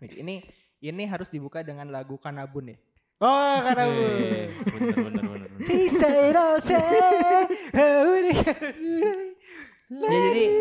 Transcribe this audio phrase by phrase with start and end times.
[0.00, 0.34] Ini
[0.78, 2.76] ini harus dibuka dengan lagu Kanabun ya.
[3.18, 5.48] Oh, karena Eh, bener bener bener.
[5.50, 5.66] bener.
[9.90, 10.38] Ya, jadi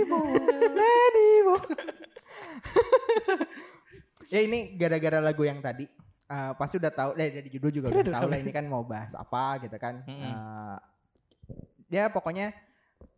[4.34, 5.85] ya ini gara-gara lagu yang tadi
[6.27, 9.13] eh, pasti udah tahu dari dari judul juga udah tahu lah ini kan mau bahas
[9.13, 10.01] apa gitu kan.
[10.04, 10.25] Mm-mm.
[10.25, 10.77] Eh,
[11.93, 12.57] ya pokoknya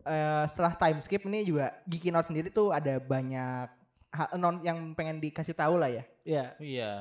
[0.03, 3.71] eh, setelah time skip ini juga Geeky Note sendiri tuh ada banyak
[4.35, 6.45] non yang pengen dikasih tahu lah ya Iya.
[6.57, 6.91] Iya.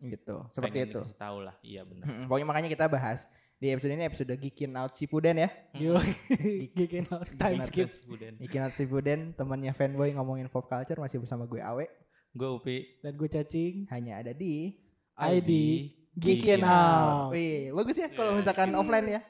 [0.00, 1.00] gitu seperti pengen itu.
[1.00, 1.54] dikasih tahu lah.
[1.60, 2.04] Iya benar.
[2.24, 3.24] Pokoknya makanya kita bahas
[3.54, 5.48] di episode ini episode Geeky Out Shippuden ya.
[5.72, 5.96] Yo,
[6.76, 7.88] Geekin out time Geekin out skip.
[8.36, 11.86] Geeky Out Shippuden temannya fanboy ngomongin pop culture masih bersama gue Awe
[12.30, 13.86] gue Upi Dan gue cacing.
[13.88, 14.76] hanya ada di
[15.16, 15.50] ID
[16.14, 17.32] Geekin Geekin out.
[17.32, 19.20] Wih, bagus ya kalau misalkan offline ya.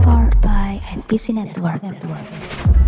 [0.00, 1.82] Powered by NPC Network.
[1.82, 2.81] Network.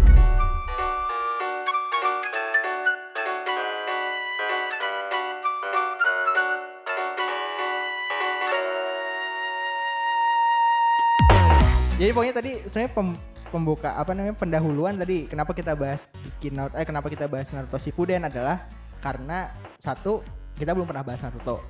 [11.94, 13.20] Jadi pokoknya tadi sebenarnya pem-
[13.54, 16.02] pembuka apa namanya pendahuluan tadi kenapa kita bahas
[16.42, 18.66] Geeky Out eh kenapa kita bahas Naruto Shippuden adalah
[18.98, 20.26] karena satu
[20.58, 21.62] kita belum pernah bahas Naruto.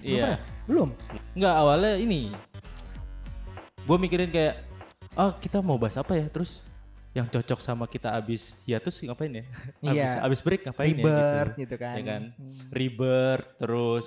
[0.00, 0.40] Iya.
[0.64, 0.92] Belum.
[1.36, 2.32] Enggak awalnya ini.
[3.84, 4.64] Gue mikirin kayak,
[5.16, 6.28] oh kita mau bahas apa ya?
[6.28, 6.60] Terus
[7.12, 9.44] yang cocok sama kita abis hiatus ngapain ya?
[9.84, 10.24] abis, Iya.
[10.24, 11.44] abis break ngapain Rebirth ya?
[11.44, 11.60] Gitu.
[11.64, 11.94] gitu kan.
[11.96, 12.22] Ya kan?
[12.36, 12.56] Hmm.
[12.68, 14.06] Rebirth, terus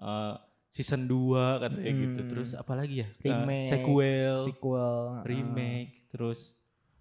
[0.00, 0.34] eh,
[0.72, 2.18] season 2 katanya gitu.
[2.18, 2.30] Hmm.
[2.32, 3.08] Terus apa lagi ya?
[3.20, 4.98] Remake, sequel, Sequel.
[5.22, 6.56] remake, terus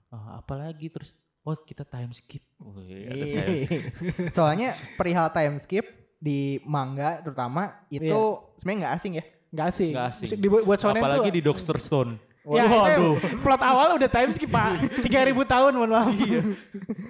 [0.08, 0.88] eh, apa lagi?
[0.88, 2.44] Terus oh kita time skip.
[2.60, 3.36] Wih, ada Iya.
[3.40, 3.84] time skip.
[4.38, 5.86] Soalnya perihal time skip
[6.18, 8.54] di manga terutama itu Iya.
[8.56, 9.26] sebenarnya nggak asing ya.
[9.50, 9.92] Nggak asing.
[9.92, 10.28] Nggak asing.
[10.28, 11.34] Musik Dibuat buat shonen Apalagi tuh.
[11.34, 12.14] di Doctor Stone.
[12.42, 13.22] Ya, Waduh.
[13.22, 14.82] itu plot awal udah time skip, Pak.
[15.06, 16.10] 3000 tahun, mohon maaf.
[16.12, 16.42] Iya.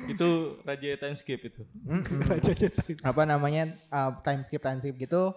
[0.06, 0.30] itu
[0.62, 1.64] raja time skip itu.
[2.30, 5.32] Rajanya time apa namanya uh, time skip time skip gitu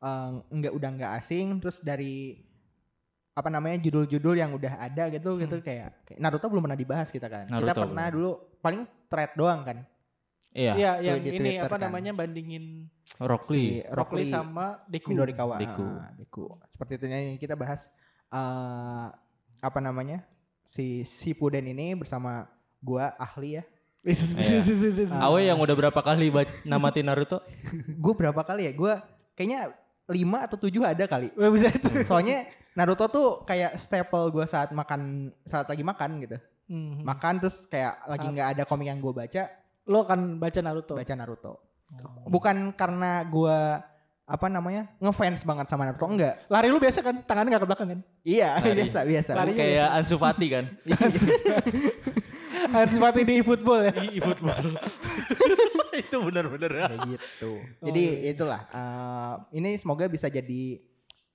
[0.00, 2.40] um, nggak udah nggak asing terus dari
[3.30, 7.30] apa namanya judul-judul yang udah ada gitu gitu kayak, kayak Naruto belum pernah dibahas kita
[7.30, 8.16] kan kita Naruto pernah belum.
[8.18, 8.30] dulu
[8.60, 9.78] paling thread doang kan
[10.50, 10.74] Iya.
[10.74, 11.86] Iya, yang di ini Twitter apa kan.
[11.86, 12.90] namanya bandingin
[13.22, 13.86] Rock si Lee.
[13.86, 15.14] Rock Lee Lee sama Deku.
[15.14, 15.86] Midorikawa Deku.
[15.86, 17.86] Ah, Deku seperti itu yang kita bahas
[18.34, 19.14] uh,
[19.62, 20.26] apa namanya
[20.66, 22.50] si Shippuden ini bersama
[22.82, 23.64] gua ahli ya
[24.02, 25.22] Iya.
[25.28, 27.44] Awe yang udah berapa kali baca namatin Naruto?
[27.86, 29.06] gue berapa kali ya gua
[29.38, 29.70] kayaknya
[30.10, 31.88] lima atau tujuh ada kali bisa itu.
[32.02, 36.36] Soalnya Naruto tuh kayak staple gue saat makan saat lagi makan gitu.
[36.66, 37.02] Mhm.
[37.02, 38.30] Makan terus kayak lagi Ah.
[38.30, 39.42] nggak ada komik yang gue baca,
[39.86, 40.94] Lo kan baca Naruto.
[40.94, 41.52] baca Naruto.
[41.90, 42.26] Oh.
[42.26, 43.58] Bukan karena gue
[44.30, 46.46] apa namanya ngefans banget sama Naruto enggak.
[46.46, 48.00] Lari lu biasa kan, tangannya nggak ke belakang kan?
[48.22, 48.74] Iya Lari.
[48.78, 49.30] biasa biasa.
[49.34, 49.52] Lari.
[49.58, 50.64] Kayak Ansu Fati kan?
[52.70, 53.92] Harus seperti di football ya.
[53.94, 54.64] Di football.
[56.00, 56.70] itu benar-benar.
[56.88, 57.52] Kayak gitu.
[57.84, 58.30] Jadi iya.
[58.32, 58.60] itulah.
[58.72, 60.80] eh, ini semoga bisa jadi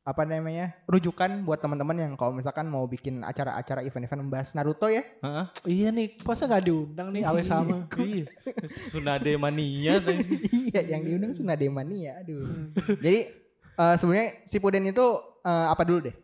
[0.06, 5.02] apa namanya rujukan buat teman-teman yang kalau misalkan mau bikin acara-acara event-event membahas Naruto ya.
[5.02, 5.46] Heeh.
[5.66, 7.90] Iya nih, masa nggak diundang nih awe sama.
[7.98, 8.30] Iya.
[8.70, 9.98] Tsunade mania
[10.70, 12.22] iya yang diundang Tsunade Mania.
[12.22, 12.70] Aduh.
[13.02, 13.34] Jadi
[13.82, 15.06] eh, sebenarnya si Puden itu
[15.42, 16.16] eh, apa dulu deh?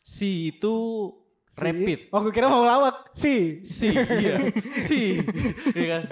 [0.00, 0.76] Si itu
[1.58, 2.00] rapid.
[2.14, 3.12] Oh, gue kira mau lawak.
[3.12, 3.60] Si.
[3.66, 4.48] Si, iya.
[4.86, 5.20] Si.
[5.76, 6.02] Iya kan?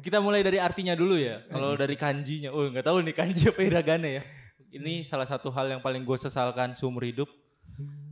[0.00, 1.44] Kita mulai dari artinya dulu ya.
[1.46, 4.22] Kalau dari kanjinya, oh nggak tahu nih kanji apa hiragana ya.
[4.70, 7.30] Ini salah satu hal yang paling gue sesalkan seumur hidup.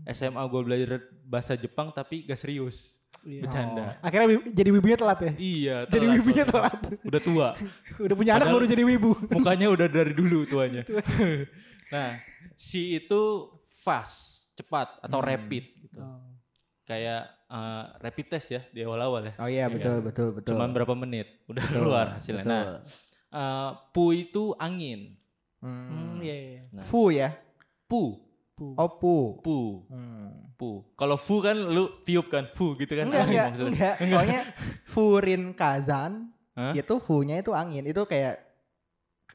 [0.04, 0.90] SMA gue belajar
[1.24, 2.98] bahasa Jepang tapi gak serius.
[3.22, 3.46] Iya.
[3.46, 3.98] Bercanda.
[3.98, 5.32] Akhirnya wi- jadi wibunya telat ya.
[5.34, 6.50] Iya, Jadi telat wibunya banget.
[6.50, 6.80] telat.
[7.02, 7.48] Udah tua.
[8.06, 9.10] Udah punya anak Padahal- baru jadi wibu.
[9.30, 10.82] Mukanya udah dari dulu tuanya.
[11.94, 12.18] nah,
[12.54, 13.46] si itu
[13.78, 15.28] fast, cepat atau Hmm.
[15.30, 15.98] rapid gitu.
[16.82, 19.34] Kayak eh, rapid test ya di awal-awal ya.
[19.38, 20.04] Oh iya Iya betul kan?
[20.04, 20.50] betul betul.
[20.52, 22.44] Cuman berapa menit udah Betul, keluar hasilnya.
[22.44, 22.52] betul.
[22.52, 22.66] Nah,
[23.32, 25.00] eh, pu itu angin.
[25.58, 25.86] Hmm.
[25.88, 26.62] Hmm, iya iya.
[26.70, 27.30] Nah, Fu ya.
[27.86, 28.18] pu,
[28.52, 28.74] Pu.
[28.76, 29.40] Oh pu.
[29.40, 30.52] pu, Hmm.
[30.54, 30.84] pu.
[30.92, 33.08] Kalau fu kan lu tiup kan, fu gitu kan.
[33.08, 33.72] Enggak angin enggak maksudnya.
[33.72, 33.94] enggak.
[34.10, 34.40] Soalnya
[34.92, 36.12] Furin Kazan
[36.52, 36.76] Hah?
[36.76, 37.86] itu fu-nya itu angin.
[37.86, 38.51] Itu kayak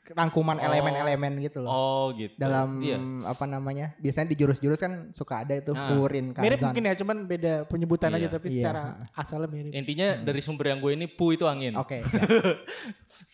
[0.07, 0.63] rangkuman Oh.
[0.63, 1.69] elemen-elemen gitu loh.
[1.69, 2.31] Oh gitu.
[2.39, 2.95] Dalam Iya.
[3.27, 3.91] apa namanya?
[3.99, 5.91] Biasanya di jurus-jurus kan suka ada itu Ah.
[5.91, 6.43] Furin Kazan.
[6.47, 8.17] Mirip mungkin ya, cuman beda penyebutan Iya.
[8.17, 8.55] aja tapi Iya.
[8.55, 8.81] secara
[9.11, 9.71] asalnya mirip.
[9.75, 10.23] Intinya Hmm.
[10.23, 11.75] dari sumber yang gue ini pu itu angin.
[11.75, 11.99] Oke.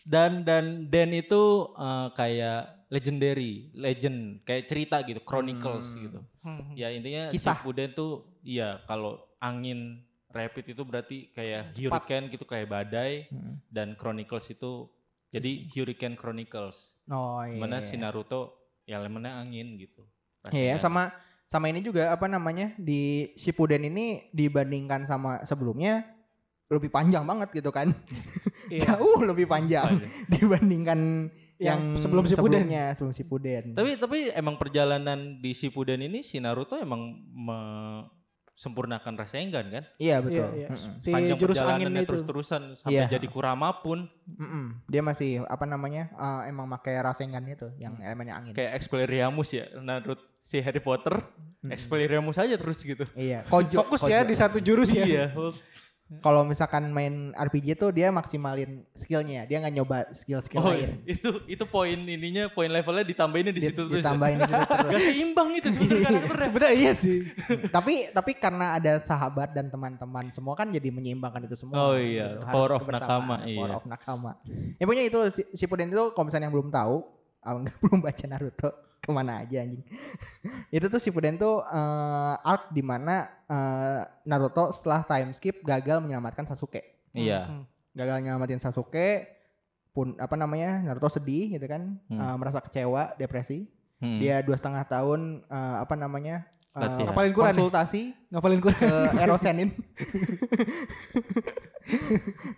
[0.04, 1.42] dan dan Den itu
[1.74, 2.60] eh, kayak
[2.90, 6.00] legendary, legend, kayak cerita gitu, chronicles Hmm.
[6.00, 6.18] gitu.
[6.42, 6.62] Hmm.
[6.74, 7.54] Ya intinya Kisah.
[7.54, 8.12] Shippuden tuh
[8.42, 13.62] iya kalau angin rapid itu berarti kayak hurricane gitu kayak badai Hmm.
[13.70, 14.90] dan chronicles itu
[15.34, 16.94] jadi hurricane chronicles.
[17.10, 17.58] Oh iya.
[17.58, 18.54] Mana si Naruto
[18.86, 20.06] ya elemennya angin gitu.
[20.52, 21.10] Iya, sama
[21.44, 26.04] sama ini juga apa namanya di Shippuden ini dibandingkan sama sebelumnya
[26.72, 27.92] lebih panjang banget gitu kan.
[28.72, 28.80] Iya.
[28.96, 30.08] Jauh lebih panjang aja?
[30.32, 32.66] dibandingkan Yang sebelum Shippuden.
[32.66, 33.64] sebelumnya, sebelum Shippuden.
[33.78, 37.14] Tapi tapi emang perjalanan di Shippuden ini si Naruto emang
[38.54, 39.84] sempurnakan Rasengan kan?
[39.96, 40.46] iya betul.
[40.48, 40.78] Iya, iya.
[40.96, 42.06] Si Panjang jurus angin itu.
[42.06, 43.06] terus-terusan sampai Iya.
[43.10, 44.78] jadi Kurama pun Mm-mm.
[44.86, 46.08] Dia masih apa namanya?
[46.08, 48.52] eh, emang pakai Rasengan itu yang elemennya angin.
[48.52, 49.66] kayak Expelliarmus ya.
[49.76, 51.18] Naruto si Harry Potter
[51.60, 51.68] Mm-mm.
[51.68, 53.02] Expelliarmus aja terus gitu.
[53.12, 53.74] Iya, Kojo.
[53.80, 54.30] Fokus ya Kojo.
[54.30, 55.02] di satu jurus ya.
[55.02, 55.26] Iya.
[56.20, 61.00] Kalau misalkan main RPG tuh dia maksimalin skillnya, dia nggak nyoba skill-skill Oh, lain.
[61.08, 63.98] itu itu poin ininya, poin levelnya ditambahinnya di Di- situ terus.
[63.98, 64.90] ditambahin di situ terus.
[64.90, 66.20] Gak seimbang itu sebenarnya.
[66.44, 67.18] Sebenarnya iya sih.
[67.68, 71.74] tapi tapi karena ada sahabat dan teman-teman semua kan jadi menyeimbangkan itu semua.
[71.74, 71.86] gitu.
[71.86, 73.74] Oh iya, Harus power of nakama, Power iya.
[73.74, 74.32] of nakama.
[74.76, 76.96] Ya pokoknya itu si- Shippuden itu kalau misalnya yang belum tahu,
[77.40, 78.70] ah, nggak belum baca Naruto
[79.04, 79.84] ke mana aja anjing.
[80.76, 86.48] itu tuh Shippuden tuh eh, arc di mana eh, Naruto setelah time skip gagal menyelamatkan
[86.48, 86.80] Sasuke.
[87.12, 87.46] Iya.
[87.46, 87.64] Hmm.
[87.92, 89.28] Gagal nyelamatin Sasuke
[89.92, 92.18] pun apa namanya Naruto sedih gitu kan, Hmm.
[92.18, 93.68] eh, merasa kecewa, depresi.
[94.00, 94.18] Hmm.
[94.18, 97.14] Dia dua setengah tahun eh, apa namanya Latihan.
[97.14, 97.54] Ngapalin Quran nih?
[97.54, 98.02] konsultasi
[98.34, 98.74] Ngapalin gue.
[98.74, 98.90] ke
[99.22, 99.70] Erosenin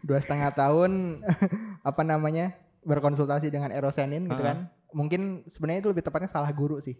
[0.08, 1.20] dua setengah tahun
[1.90, 2.56] apa namanya
[2.86, 4.46] berkonsultasi dengan Erosenin gitu Ah.
[4.46, 4.58] kan
[4.94, 6.94] mungkin sebenarnya itu lebih tepatnya salah guru sih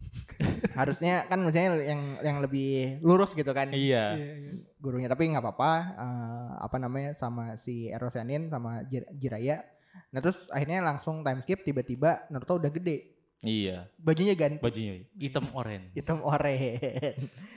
[0.78, 4.16] harusnya kan misalnya yang yang lebih lurus gitu kan Iya.
[4.16, 4.52] Iya, iya.
[4.76, 9.64] gurunya tapi nggak apa-apa eh, apa namanya sama si Erosenin sama Jir- Jiraya
[10.08, 13.88] nah terus akhirnya langsung time skip tiba-tiba Naruto udah gede Iya.
[13.96, 15.88] bajunya ganti Bajunya hitam oranye.
[15.92, 16.76] hitam oranye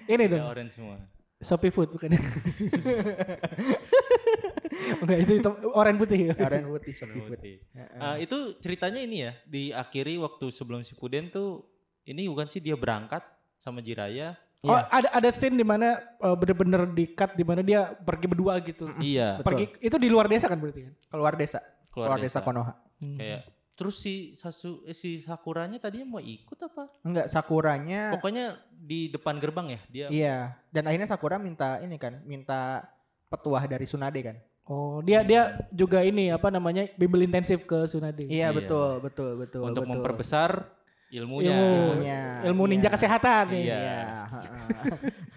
[0.06, 0.48] Ini Iya, dong.
[0.48, 0.96] oranye semua.
[1.40, 2.16] Shopee Food bukan.
[5.00, 6.20] Enggak itu hitam oranye putih.
[6.34, 6.94] oranye putih
[7.26, 7.56] putih.
[7.72, 8.00] Heeh.
[8.00, 11.64] Eh, itu ceritanya ini ya, diakhiri waktu sebelum Shippuden tuh
[12.04, 13.24] ini bukan sih dia berangkat
[13.58, 14.36] sama Jiraya.
[14.62, 14.88] Oh, Iya.
[14.90, 18.88] ada ada scene di mana eh, bener-bener di cut di mana dia pergi berdua gitu.
[18.96, 19.48] Iya, Betul.
[19.50, 20.94] Pergi itu di luar desa kan berarti kan?
[21.10, 21.60] keluar desa
[21.92, 23.20] keluar, keluar desa, Konoha Hmm.
[23.20, 23.44] Kayak
[23.76, 26.88] terus si Sasu eh, si Sakuranya tadinya mau ikut apa?
[27.04, 30.08] enggak Sakuranya Pokoknya di depan gerbang ya dia.
[30.08, 30.38] iya
[30.70, 32.88] dan akhirnya Sakura minta ini kan minta
[33.28, 38.24] petuah dari Tsunade kan Oh, dia dia juga ini apa namanya bimbel intensif ke Tsunade.
[38.25, 38.56] iya Iya.
[38.56, 39.92] betul betul betul untuk betul.
[39.92, 40.50] memperbesar
[41.12, 41.51] ilmunya.
[41.51, 42.95] Ilmu, Ilmunya, ilmu ninja iya.
[42.95, 43.63] kesehatan nih.
[43.68, 43.75] Iya.
[43.77, 44.65] iya heeh.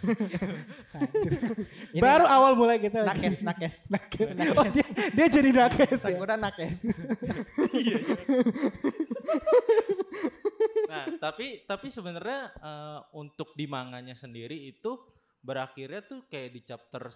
[1.92, 3.02] Ini Baru na- awal mulai kita.
[3.02, 4.28] nakes nakes Nakes.
[4.54, 6.14] Oh, dia, dia jadi nakes ya.
[6.14, 6.86] Sakura nakes
[10.86, 14.96] Nah, tapi tapi sebenarnya eh, untuk di manganya sendiri itu
[15.42, 17.10] berakhirnya tuh kayak di chapter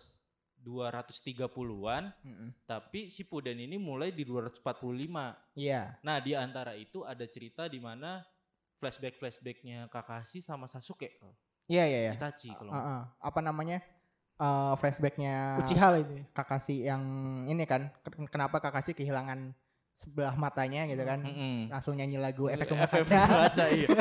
[0.61, 2.51] 230-an, Mm-mm.
[2.69, 5.35] tapi si Puden ini mulai di 245.
[5.57, 8.21] iya Nah, di antara itu ada cerita di mana
[8.81, 11.21] flashback-flashbacknya Kakashi sama Sasuke.
[11.71, 13.03] iya iya iya Itachi kalau nggak Heeh.
[13.21, 13.79] apa namanya
[14.41, 16.25] eh, flashbacknya Uchiha lah ini.
[16.33, 17.03] Kakashi yang
[17.47, 19.53] ini kan ken- kenapa Kakashi kehilangan
[20.01, 21.69] sebelah matanya gitu kan Mm-mm.
[21.69, 23.89] langsung nyanyi lagu efek rumah Efek kaca rumah kaca, iya.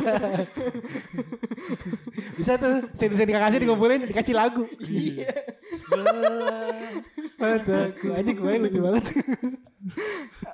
[2.39, 4.63] Bisa tuh scene-scene kakaknya dikumpulin dikasih lagu.
[4.79, 5.27] Iya.
[5.59, 6.71] Sebelah
[7.35, 8.15] Mataku.
[8.15, 9.05] Anjing kemarin lucu banget.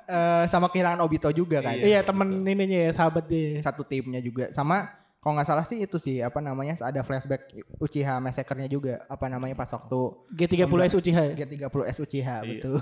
[0.06, 3.58] Eh, sama kehilangan Obito juga kan Iya, temen ininya ya, sahabat dia.
[3.62, 4.90] satu timnya juga sama
[5.26, 9.58] kalau nggak salah sih itu sih apa namanya ada flashback Uchiha Massacre-nya juga apa namanya
[9.58, 9.98] pas waktu
[10.32, 11.34] G30S Uchiha ya.
[11.34, 12.50] G30S Uchiha Iya.
[12.54, 12.78] betul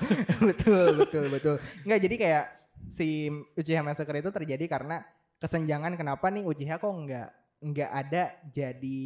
[0.48, 1.54] betul betul betul
[1.84, 2.44] nggak jadi kayak
[2.88, 5.04] si Uchiha Massacre itu terjadi karena
[5.36, 7.28] kesenjangan kenapa nih Uchiha kok nggak
[7.60, 9.00] nggak ada jadi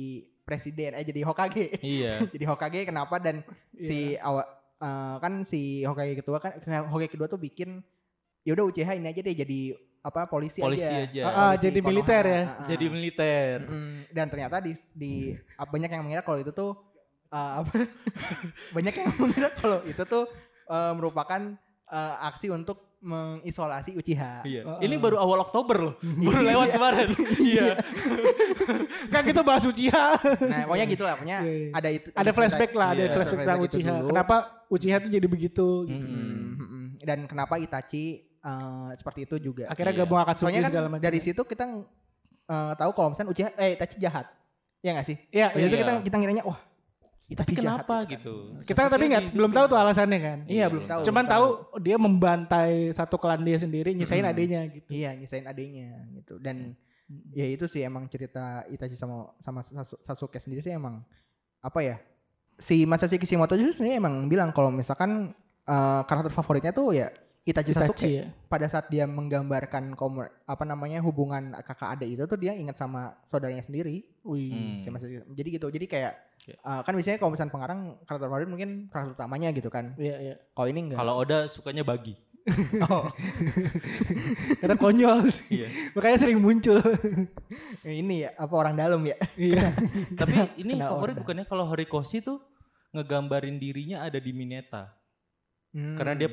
[0.46, 2.22] presiden eh jadi Hokage Iya.
[2.38, 3.42] jadi Hokage kenapa dan
[3.74, 4.46] si awa,
[4.78, 6.54] eh, kan si Hokage kedua kan
[6.86, 7.82] Hokage kedua tuh bikin
[8.46, 9.74] ya udah Uchiha ini aja deh jadi
[10.06, 11.22] apa polisi, Polisi aja, aja.
[11.22, 11.88] Ah, ah, Polisi jadi Konoha.
[11.90, 12.38] militer ya?
[12.38, 12.66] Ah, ah.
[12.70, 13.54] Jadi militer.
[13.58, 13.90] Mm-mm.
[14.08, 15.12] dan ternyata di di
[15.58, 16.78] banyak yang mengira kalau itu tuh
[17.28, 17.74] apa
[18.76, 20.30] banyak yang mengira kalau itu tuh
[20.64, 21.40] eh, merupakan
[21.86, 24.42] eh, aksi untuk mengisolasi Uchiha.
[24.42, 24.62] Iya.
[24.64, 25.94] Ah, Ini baru awal Oktober loh.
[26.26, 26.48] Baru Iya.
[26.48, 27.08] lewat kemarin.
[27.52, 27.66] Iya.
[29.08, 30.06] Kan kita bahas Uchiha.
[30.42, 31.68] Nah, pokoknya gitu lah, pokoknya Iya, iya.
[31.72, 33.90] ada itu ada flashback lah, ada Iya, flashback tentang Uchiha.
[33.92, 34.08] dulu.
[34.10, 34.36] Kenapa
[34.66, 36.98] Uchiha tuh jadi begitu mm.
[36.98, 39.66] Dan kenapa Itachi eh, seperti itu juga.
[39.66, 40.00] Akhirnya Iya.
[40.02, 41.04] gabung Akatsuki Soalnya segala kan macam.
[41.04, 41.64] dari situ kita
[42.46, 44.26] eh, tahu kalau misalnya Uchiha eh Itachi jahat.
[44.80, 45.16] Ya nggak sih?
[45.28, 45.82] Iya, Dari itu Iya.
[45.82, 46.60] kita kita ngiranya wah
[47.26, 48.12] Itachi Tapi jahat kenapa kan.
[48.14, 48.34] gitu?
[48.62, 50.38] Kita tapi nggak belum tahu tuh alasannya kan.
[50.46, 51.00] Iya, belum tahu.
[51.02, 51.46] Cuman belum tahu
[51.82, 54.30] dia membantai satu klan dia sendiri, nyisain Mm-mm.
[54.30, 54.86] adenya gitu.
[54.88, 56.38] Iya, nyisain adenya gitu.
[56.38, 56.78] Dan
[57.34, 61.02] ya itu sih emang cerita Itachi sama sama Sasu- Sasuke sendiri sih emang
[61.58, 61.98] apa ya?
[62.56, 65.34] Si Masashi Kishimoto juga sebenarnya emang bilang kalau misalkan
[65.66, 67.10] eh, karakter favoritnya tuh ya
[67.46, 67.94] Itachi, Sasuke.
[67.94, 68.24] Itachi ya.
[68.50, 73.14] Pada saat dia menggambarkan komer, apa namanya hubungan kakak adik itu tuh dia ingat sama
[73.30, 74.02] saudaranya sendiri.
[74.26, 74.82] Wih.
[74.82, 75.30] Hmm.
[75.30, 75.70] Jadi gitu.
[75.70, 76.12] Jadi kayak
[76.42, 76.58] Oke.
[76.58, 79.94] eh, kan biasanya kalau misalnya pengarang karakter favorit mungkin karakter utamanya gitu kan.
[79.94, 80.34] Iya, iya.
[80.58, 80.98] Kalau ini enggak.
[80.98, 82.18] Kalau Oda sukanya bagi.
[82.86, 83.10] Oh,
[84.62, 85.26] Karena konyol.
[85.50, 85.66] Iya.
[85.98, 86.78] Makanya sering muncul.
[87.82, 89.18] ini ya apa orang dalam ya?
[89.34, 89.74] Iya.
[90.14, 92.38] Tapi ini Kena favorit bukannya kalau Horikoshi tuh
[92.94, 94.94] ngegambarin dirinya ada di Mineta
[95.74, 96.30] karena dia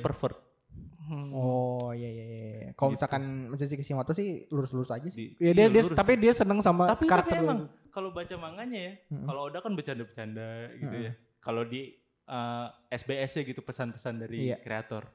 [1.04, 1.30] Hmm.
[1.32, 2.68] Oh iya iya iya.
[2.74, 2.96] Kalau Gitu.
[2.98, 5.36] misalkan Masashi Kishimoto sih lurus-lurus aja sih.
[5.36, 5.94] Di, Ya dia, iya, dia lurus.
[5.94, 9.28] tapi dia seneng sama tapi, karakter tapi emang kalau baca manganya ya, Mm-mm.
[9.28, 11.08] kalau Oda kan bercanda-bercanda gitu Mm-mm.
[11.08, 11.14] ya.
[11.40, 11.92] Kalau di
[12.26, 14.58] uh, SBS ya gitu pesan-pesan dari Iya.
[14.58, 15.12] kreator.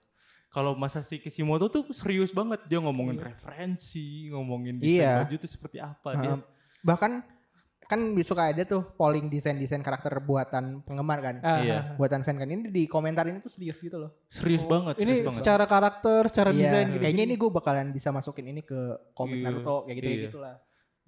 [0.49, 3.29] Kalau Masashi Kishimoto tuh serius banget dia ngomongin Iya.
[3.29, 5.13] referensi, ngomongin desain Iya.
[5.25, 6.33] baju tuh seperti apa dia.
[6.33, 6.41] Heeh.
[6.79, 7.27] bahkan
[7.89, 11.37] kan suka ada tuh polling desain-desain karakter buatan penggemar kan.
[11.41, 11.73] Ah, Iya.
[11.73, 11.97] ah, ah.
[11.97, 14.13] Buatan fan kan ini di komentar ini tuh serius gitu loh.
[14.29, 15.39] Serius Oh, banget, serius Ini banget.
[15.41, 17.01] secara karakter, secara Iya, desain gitu.
[17.01, 18.77] kayaknya ini gue bakalan bisa masukin ini ke
[19.17, 20.25] komik Iya, Naruto kayak gitu iya.
[20.29, 20.55] gitu lah.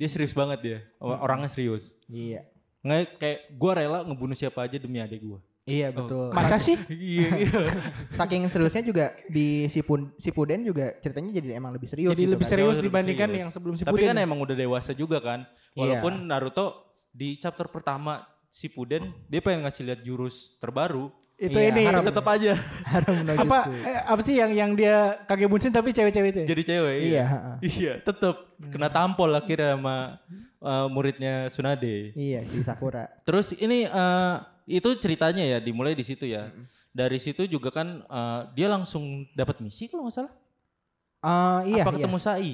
[0.01, 0.79] Dia serius banget dia.
[0.99, 1.93] Orangnya serius.
[2.09, 2.49] Iya.
[2.81, 5.45] Nggak kayak gua rela ngebunuh siapa aja demi adik gua.
[5.63, 5.97] Iya Oh.
[5.99, 6.27] betul.
[6.31, 6.75] Masa sih?
[6.91, 7.61] iya, iya.
[8.19, 12.43] Saking seriusnya juga di Sipun Sipuden juga ceritanya jadi emang lebih serius Jadi gitu lebih
[12.43, 12.53] kan.
[12.53, 13.41] serius Jauh dibandingkan serius.
[13.41, 14.09] yang sebelum si Tapi Puden.
[14.09, 15.45] kan emang udah dewasa juga kan.
[15.71, 16.01] Iya.
[16.01, 16.67] Walaupun Naruto
[17.09, 22.03] di chapter pertama si Puden dia pengen ngasih lihat jurus terbaru, itu Iya, ini harap
[22.05, 22.53] tetap aja
[22.91, 23.73] Harum no apa Jutsu.
[23.81, 26.47] eh, apa sih yang yang dia Kagebunshin tapi cewek-cewek itu ya?
[26.49, 26.97] jadi cewek.
[27.01, 27.55] Iya, heeh.
[27.63, 29.97] Iya, tetap kena tampol akhirnya sama
[30.59, 32.11] uh, muridnya Tsunade.
[32.13, 33.07] Iya si Sakura.
[33.23, 36.47] Terus ini uh, itu ceritanya ya dimulai di situ ya.
[36.47, 36.65] Mm-mm.
[36.91, 40.33] Dari situ juga kan uh, dia langsung dapat misi kalau nggak salah.
[41.21, 42.07] Eh iya, Apa iya.
[42.07, 42.53] ketemu Sai?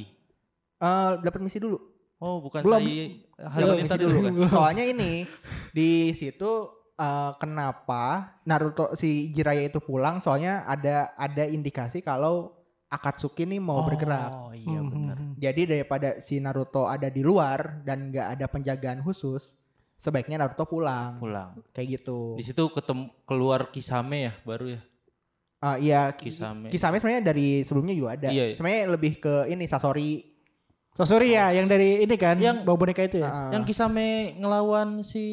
[0.76, 1.78] Eh, dapat misi dulu.
[2.16, 2.80] Oh, bukan Belum.
[2.80, 4.32] Sai Belum, Halilintar dulu kan?
[4.48, 5.24] Soalnya ini
[5.72, 10.20] di situ eh, kenapa Naruto si Jiraiya itu pulang?
[10.20, 12.52] Soalnya ada ada indikasi kalau
[12.86, 14.30] Akatsuki nih mau bergerak.
[14.30, 15.16] Oh, iya Hmm, benar.
[15.18, 15.42] hmm, hmm.
[15.42, 19.58] Jadi daripada si Naruto ada di luar dan nggak ada penjagaan khusus,
[19.96, 21.18] sebaiknya Naruto pulang.
[21.18, 21.60] Pulang.
[21.72, 22.36] Kayak gitu.
[22.36, 24.80] Di situ ketemu keluar Kisame ya baru ya.
[25.56, 26.68] Ah, iya, Ki- Kisame.
[26.68, 28.28] Kisame sebenarnya dari sebelumnya juga ada.
[28.28, 28.54] Iya, iya.
[28.54, 30.36] Sebenarnya lebih ke ini Sasori.
[30.92, 33.28] Sosori ya yang dari ini kan Yang- bawa boneka itu ya.
[33.28, 35.24] Ah, Yang Kisame ngelawan si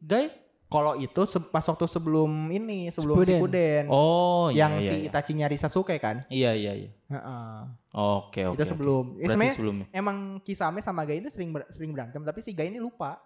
[0.00, 0.30] Gai?
[0.70, 1.18] kalau itu
[1.50, 3.42] pas waktu sebelum ini, sebelum si Shippuden.
[3.42, 3.84] Puden.
[3.90, 5.10] Oh, yang iya, si iya.
[5.10, 6.22] Itachi nyari Sasuke kan?
[6.30, 6.90] Iya, iya, iya.
[7.10, 7.58] Heeh.
[7.90, 8.54] Oke, oke.
[8.54, 9.18] itu sebelum.
[9.18, 9.86] Ya, Berarti sebenarnya sebelumnya.
[9.90, 13.18] emang Kisame sama Gai itu sering ber- sering berantem, tapi si Gai ini lupa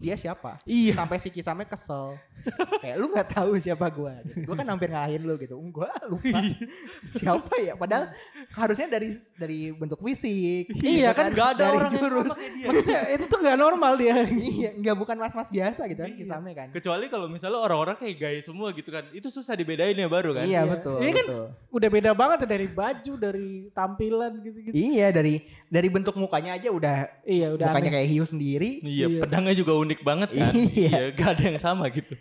[0.00, 0.56] dia siapa.
[0.64, 0.96] Iya.
[0.96, 2.16] Sampai si Kisame kesel.
[2.82, 4.16] Kayak lu nggak tahu siapa gua.
[4.24, 4.48] Gitu.
[4.48, 5.60] Gua kan hampir ngalahin lu gitu.
[5.68, 6.40] Gua lupa.
[7.12, 7.76] siapa ya?
[7.76, 8.08] Padahal
[8.50, 10.72] harusnya dari dari bentuk fisik.
[10.74, 12.28] Iya, kan Gak ada dari orang yang jurus.
[12.32, 12.66] dia.
[12.66, 14.16] Maksudnya itu tuh nggak normal dia.
[14.26, 16.18] iya, nggak bukan mas-mas biasa gitu kan Iya.
[16.18, 16.68] Kisame kan.
[16.72, 19.04] Kecuali kalau misalnya orang-orang kayak Gai semua gitu kan.
[19.12, 20.48] Itu susah dibedain ya baru kan.
[20.48, 20.70] Iya, Iya.
[20.70, 20.96] betul.
[20.96, 21.46] Ini kan betul.
[21.70, 24.72] Udah beda banget ya dari baju, dari tampilan gitu-gitu.
[24.72, 25.34] Iya, dari
[25.68, 27.96] dari bentuk mukanya aja udah Iya, udah mukanya aneh.
[28.00, 28.70] kayak hiu sendiri.
[28.80, 29.20] Iya, Iya.
[29.20, 30.54] pedangnya juga unik banget kan.
[30.54, 31.10] Iya.
[31.10, 32.14] gak ada yang sama gitu.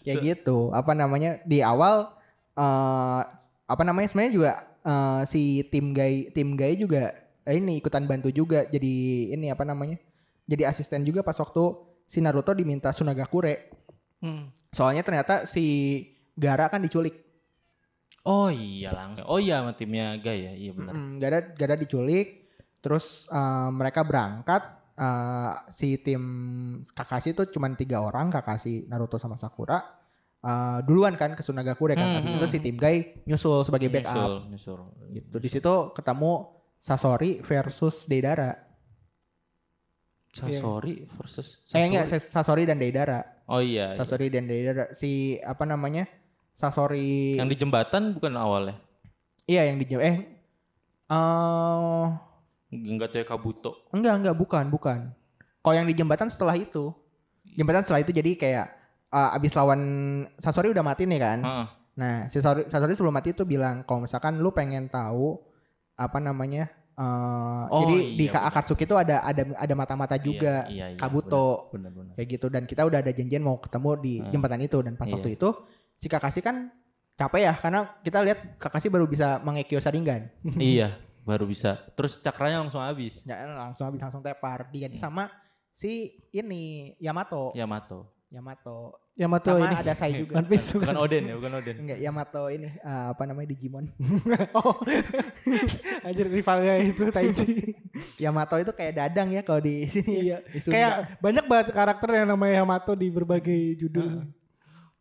[0.00, 2.08] kayak gitu apa namanya di awal
[2.56, 3.22] eh
[3.68, 7.12] apa namanya sebenarnya juga eh, si tim gay tim gay juga
[7.44, 8.94] eh, ini ikutan bantu juga jadi
[9.36, 10.00] ini apa namanya
[10.48, 11.62] jadi asisten juga pas waktu
[12.08, 13.76] si Naruto diminta Sunagakure
[14.20, 14.52] Hmm.
[14.68, 15.64] soalnya ternyata si
[16.36, 17.16] Gara kan diculik
[18.20, 19.24] Oh iya langsung.
[19.24, 20.52] Oh iya sama timnya Gai ya.
[20.52, 20.92] Iya benar.
[20.92, 24.60] Mm, Gara Gara diculik terus eh, mereka berangkat
[25.00, 26.22] eh, si tim
[26.86, 29.80] Kakashi itu cuma tiga orang Kakashi Naruto sama Sakura
[30.38, 32.36] eh, duluan kan ke Sunagakure kan Hmm, hmm.
[32.36, 35.14] itu si tim Gai nyusul sebagai backup Nyusul, nyusul.
[35.14, 36.32] gitu di situ ketemu
[36.76, 38.56] Sasori versus Deidara
[40.30, 42.20] Sasori versus eh enggak Sasori.
[42.20, 43.90] Sas- Sasori dan Deidara Oh iya.
[43.90, 43.98] iya.
[43.98, 46.06] Sasori dan Deidara si apa namanya
[46.54, 48.76] Sasori Yang di jembatan bukan awalnya.
[49.44, 50.16] iya yang di eh
[51.10, 52.06] eh
[52.70, 53.70] Enggak tuh ya Kabuto.
[53.90, 54.98] enggak enggak bukan bukan
[55.60, 56.94] kalau yang di jembatan setelah itu
[57.50, 58.66] jembatan setelah itu jadi kayak
[59.08, 59.80] eh, abis lawan
[60.36, 61.38] Sasori udah mati nih kan.
[61.92, 65.36] Nah, si Sasori, Sasori sebelum mati itu bilang kalau misalkan lu pengen tahu
[65.94, 68.48] apa namanya eh Oh, jadi di iya, benar.
[68.50, 72.12] Akatsuki itu ada ada ada mata-mata juga Iya, iya, iya, Kabuto Benar, benar.
[72.14, 74.30] kayak gitu dan kita udah ada janjian mau ketemu di Hmm.
[74.30, 75.14] jembatan itu dan pas Iya.
[75.16, 75.48] waktu itu
[75.96, 76.70] si Kakashi kan
[77.14, 80.28] capek ya karena kita lihat Kakashi baru bisa mengekio Sharingan.
[80.56, 80.96] iya,
[81.30, 81.78] baru bisa.
[81.94, 83.22] Terus cakranya langsung habis.
[83.22, 85.06] Ya, langsung habis langsung tepar diganti Hmm.
[85.06, 85.24] sama
[85.70, 87.54] si ini Yamato.
[87.54, 88.10] Yamato.
[88.30, 88.94] Yamato.
[89.18, 89.76] Yamato sama ini.
[89.76, 90.38] ada Sai juga.
[90.38, 91.76] One Piece Bukan Oden ya, bukan Oden.
[91.82, 93.90] Enggak, Yamato ini eh, apa namanya Digimon.
[94.58, 94.74] oh.
[96.06, 97.74] Anjir rivalnya itu Taichi.
[98.16, 100.30] Yamato itu kayak dadang ya kalau di sini.
[100.30, 100.38] iya.
[100.46, 100.72] Di Sunda.
[100.72, 104.24] Kayak banyak banget karakter yang namanya Yamato di berbagai judul.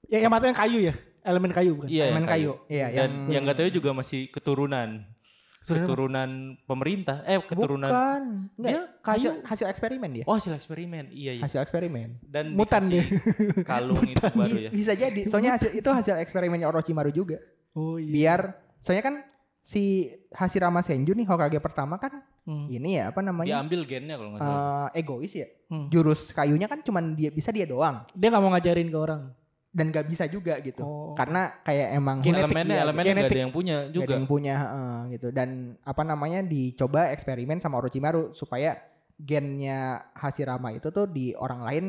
[0.09, 0.93] Ya Yamato yang kayu ya?
[1.19, 1.87] Elemen kayu bukan?
[1.91, 2.51] Iya, Elemen yang kayu.
[2.65, 5.05] Iya, Dan yang yang nggak tahu juga masih keturunan.
[5.59, 6.29] Keturunan
[6.63, 7.19] pemerintah.
[7.23, 7.91] Eh, keturunan.
[7.91, 8.21] Bukan.
[8.55, 9.43] Enggak, Dia hasil kayu.
[9.43, 10.23] hasil eksperimen dia.
[10.23, 11.11] Oh, hasil eksperimen.
[11.11, 11.41] Iya, iya.
[11.43, 12.09] Hasil eksperimen.
[12.23, 13.19] Dan Mutan dikasih
[13.69, 14.69] kalung itu baru ya.
[14.71, 15.21] Bisa jadi.
[15.31, 17.37] Soalnya hasil itu hasil eksperimennya Orochimaru juga.
[17.75, 18.09] Oh iya.
[18.09, 18.41] Biar
[18.79, 19.15] soalnya kan
[19.59, 22.65] si Hashirama Senju nih Hokage pertama kan Hmm.
[22.65, 23.61] ini ya apa namanya?
[23.61, 24.89] Diambil gennya kalau nggak salah.
[24.89, 25.45] eh, egois ya.
[25.69, 25.85] Hmm.
[25.93, 29.21] Jurus kayunya kan cuman dia bisa dia doang Dia nggak mau ngajarin ke orang.
[29.69, 30.81] Dan gak bisa juga gitu.
[30.81, 31.13] Oh.
[31.13, 33.31] Karena kayak emang Genetik elemennya dia, elemennya nggak genetik.
[33.31, 34.03] ada yang punya Gak juga.
[34.03, 35.49] ada yang punya heeh, gitu dan
[35.83, 38.81] apa namanya dicoba eksperimen sama Orochimaru supaya
[39.15, 39.79] gennya
[40.11, 41.85] Hashirama itu tuh di orang lain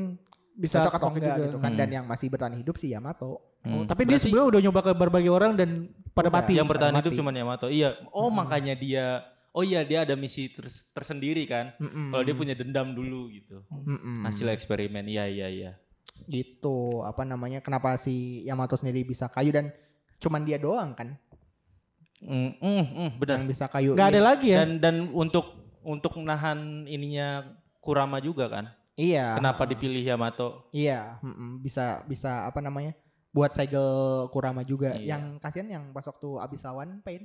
[0.53, 1.45] Bisa cocok atau enggak juga.
[1.47, 1.79] gitu kan Hmm.
[1.79, 3.31] dan yang masih bertahan hidup si Yamato.
[3.31, 3.87] Oh, Hmm.
[3.87, 5.71] tapi dia Berarti sebenarnya udah nyoba ke berbagai orang dan
[6.11, 6.37] pada Udah.
[6.39, 6.53] mati.
[6.53, 7.67] yang bertahan hidup cuma Yamato.
[7.67, 7.97] Iya.
[8.11, 8.37] Oh Hmm.
[8.37, 9.25] makanya dia.
[9.51, 11.75] Oh iya dia ada misi ters- tersendiri kan.
[11.77, 12.09] Mm-mm.
[12.09, 13.65] Kalau dia punya dendam dulu gitu.
[13.69, 14.23] Mm-mm.
[14.23, 15.03] Hasil eksperimen.
[15.05, 15.71] Iya iya iya.
[16.27, 19.71] Gitu apa namanya kenapa si Yamato sendiri bisa kayu dan
[20.19, 21.17] cuman dia doang kan
[22.21, 23.41] Mm, mm, mm, benar.
[23.41, 24.61] yang bisa kayu Gak ada lagi ya.
[24.61, 27.49] Dan dan untuk untuk nahan ininya
[27.81, 28.69] Kurama juga kan.
[28.93, 30.69] iya Kenapa dipilih Yamato?
[30.69, 31.65] iya mm-mm.
[31.65, 32.93] bisa bisa apa namanya
[33.33, 33.81] buat segel
[34.29, 35.17] Kurama juga Iya.
[35.17, 37.25] yang kasihan yang pas waktu abis lawan Pain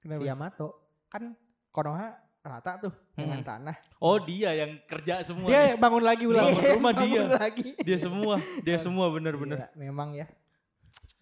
[0.00, 0.24] Kenapa?
[0.24, 0.68] si Yamato
[1.12, 1.36] kan
[1.68, 3.46] Konoha rata tuh dengan Hmm.
[3.46, 5.46] tanah Oh dia yang kerja semua.
[5.46, 5.78] Dia nih.
[5.78, 6.42] bangun lagi ulang.
[6.44, 7.22] Bangun Iya, rumah bangun dia.
[7.38, 9.58] lagi Dia semua, dia semua bener-bener.
[9.62, 10.26] Iya, memang ya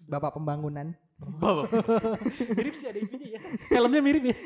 [0.00, 1.68] bapak pembangunan Bapak.
[2.56, 3.40] mirip sih ada itunya ya.
[3.68, 4.36] Helmnya mirip ya.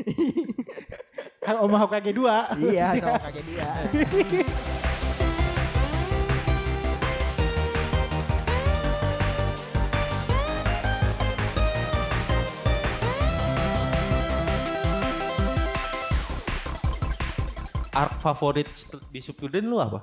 [1.47, 2.59] Kalau Oma Hokage 2.
[2.67, 4.83] iya sama kakek dia
[17.95, 18.67] Arc favorit
[19.09, 20.03] di Shippuden lu apa?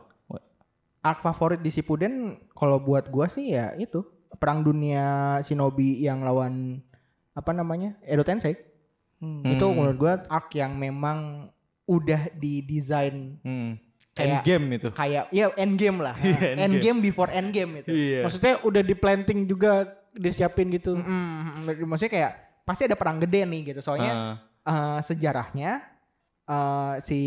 [1.01, 2.13] arc favorit di Shippuden
[2.51, 5.01] kalau buat gua sih ya itu perang dunia
[5.41, 6.77] shinobi yang lawan
[7.31, 8.53] apa namanya Edo Tensei
[9.17, 9.41] Hmm.
[9.43, 9.73] itu Hmm.
[9.75, 11.49] menurut gua arc yang memang
[11.83, 13.81] udah didesain Hmm.
[14.11, 14.89] Kayak- Endgame itu.
[14.91, 18.21] kayak ya end game lah Iya, end game before end game itu Iya.
[18.21, 19.71] Maksudnya udah di planting juga
[20.11, 20.93] disiapin gitu.
[20.93, 21.65] Mm-mm.
[21.81, 22.31] maksudnya kayak
[22.61, 25.81] pasti ada perang gede nih gitu soalnya Ah, eh, sejarahnya
[26.43, 27.19] eh, si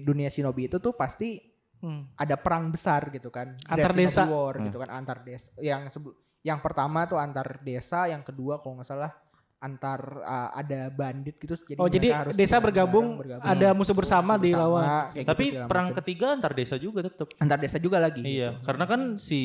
[0.00, 2.06] dunia shinobi itu tuh pasti Hmm.
[2.14, 4.22] ada perang besar gitu kan Antar desa.
[4.22, 4.70] War Hmm.
[4.70, 8.86] gitu kan antar desa yang sebelum yang pertama tuh antar desa yang kedua kalau nggak
[8.86, 9.10] salah
[9.58, 13.42] antar uh, ada bandit gitu jadi Oh jadi harus desa bergabung, bergabung.
[13.42, 14.82] ada musuh bersama Musuh di bersama, lawan.
[15.12, 17.28] kayak Tapi gitu perang ketiga antar desa juga tetap.
[17.36, 18.62] antar desa juga lagi Iya, gitu.
[18.62, 19.40] karena kan si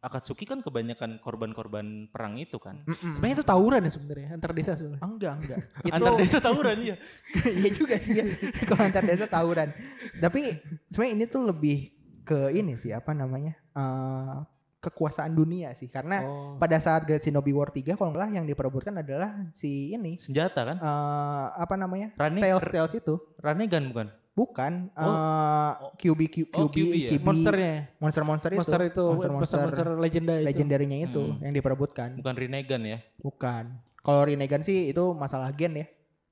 [0.00, 2.80] Akatsuki kan kebanyakan korban-korban perang itu kan.
[2.82, 3.14] Mm-mm.
[3.14, 5.04] Sebenarnya itu tawuran ya sebenarnya antar desa sebenarnya.
[5.04, 6.96] enggak enggak itu Antar desa tawuran ya.
[7.60, 8.24] iya juga sih ya.
[8.64, 9.68] kalau antar desa tawuran
[10.16, 10.56] tapi
[10.88, 11.78] sebenarnya ini tuh lebih
[12.22, 14.36] ke ini sih apa namanya eh,
[14.80, 16.56] kekuasaan dunia sih karena Oh.
[16.56, 20.76] pada saat Great Shinobi War 3 kalau nggak yang diperebutkan adalah si ini Senjata kan?
[20.76, 24.08] eh apa namanya Rane, Tails Tails itu Ranegan bukan?
[24.32, 25.04] Bukan Oh.
[25.04, 26.76] eh QB Q- Oh, QB
[27.08, 27.20] QB ya?
[27.20, 30.46] Monsternya, monster-monster itu monster itu, monster-monster monster-monster legenda itu.
[30.46, 31.42] legendarinya itu Hmm.
[31.42, 32.98] yang diperebutkan Bukan Rinnegan ya.
[33.18, 33.64] bukan
[34.00, 35.86] kalau Rinnegan sih itu masalah gen ya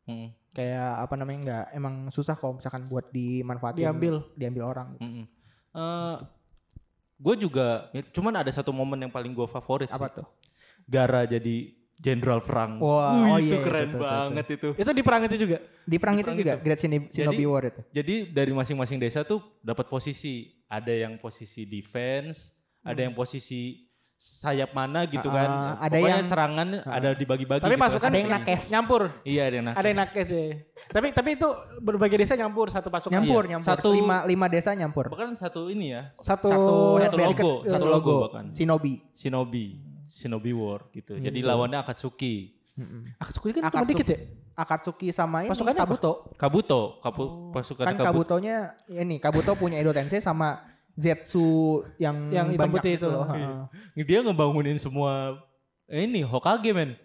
[0.04, 0.32] Hmm.
[0.50, 4.24] kayak apa namanya nggak emang susah kalau misalkan buat dimanfaatin Diambil.
[4.34, 5.24] diambil orang Mm-mm.
[5.70, 6.16] Eh,
[7.18, 10.14] gue juga, cuman ada satu momen yang paling gue favorit apa sih.
[10.16, 10.26] tuh
[10.84, 12.78] Gara jadi jenderal perang.
[12.78, 14.68] Wah, Wih, oh itu iya, keren itu, itu, banget itu.
[14.72, 15.58] Itu di perang itu juga.
[15.82, 16.62] di perang Di itu perang juga itu.
[16.62, 20.54] Great Shinobi, Jadi- War itu Jadi dari masing-masing desa tuh dapat posisi.
[20.68, 25.48] Ada yang posisi defense, ada yang posisi sayap mana gitu Ah, kan.
[25.48, 26.92] ah, ada Pokoknya yang- serangan ah.
[26.92, 27.62] ada dibagi-bagi.
[27.62, 27.84] Tapi gitu.
[27.86, 28.62] pasukan Ada yang nakes.
[28.68, 29.02] nyampur.
[29.24, 29.78] Iya ada yang nakes.
[29.78, 30.42] Ada yang nakes ya.
[30.88, 31.48] Tapi tapi itu
[31.80, 33.14] berbagai desa nyampur satu pasukan.
[33.14, 33.50] nyampur Iya.
[33.56, 37.86] nyampur Satu- lima lima desa nyampur Bahkan satu ini ya, Satu, satu satu logo, satu
[37.86, 38.44] logo, logo bahkan.
[38.50, 39.66] Shinobi Shinobi,
[40.08, 41.14] Shinobi War gitu.
[41.14, 41.48] Iya, Jadi iya.
[41.48, 42.56] lawannya Akatsuki.
[42.74, 43.14] Mm-mm.
[43.16, 43.90] Akatsuki kan Akatsuki.
[43.92, 44.18] dikit ya?
[44.54, 45.86] Akatsuki sama ini Pasukannya apa?
[45.86, 47.30] Kabuto Kabuto, kabu, Oh.
[47.52, 48.06] pasukan kan Kabuto.
[48.34, 48.56] Kabutonya
[48.88, 50.58] ini Kabuto punya Edo Tensei sama
[50.92, 51.46] Zetsu
[51.96, 53.14] yang Yang hitam banyak putih gitu itu.
[53.14, 53.26] loh.
[53.28, 53.50] Iya.
[53.94, 54.04] heeh.
[54.04, 55.38] Dia ngebangunin semua
[55.86, 56.98] ini Hokage men.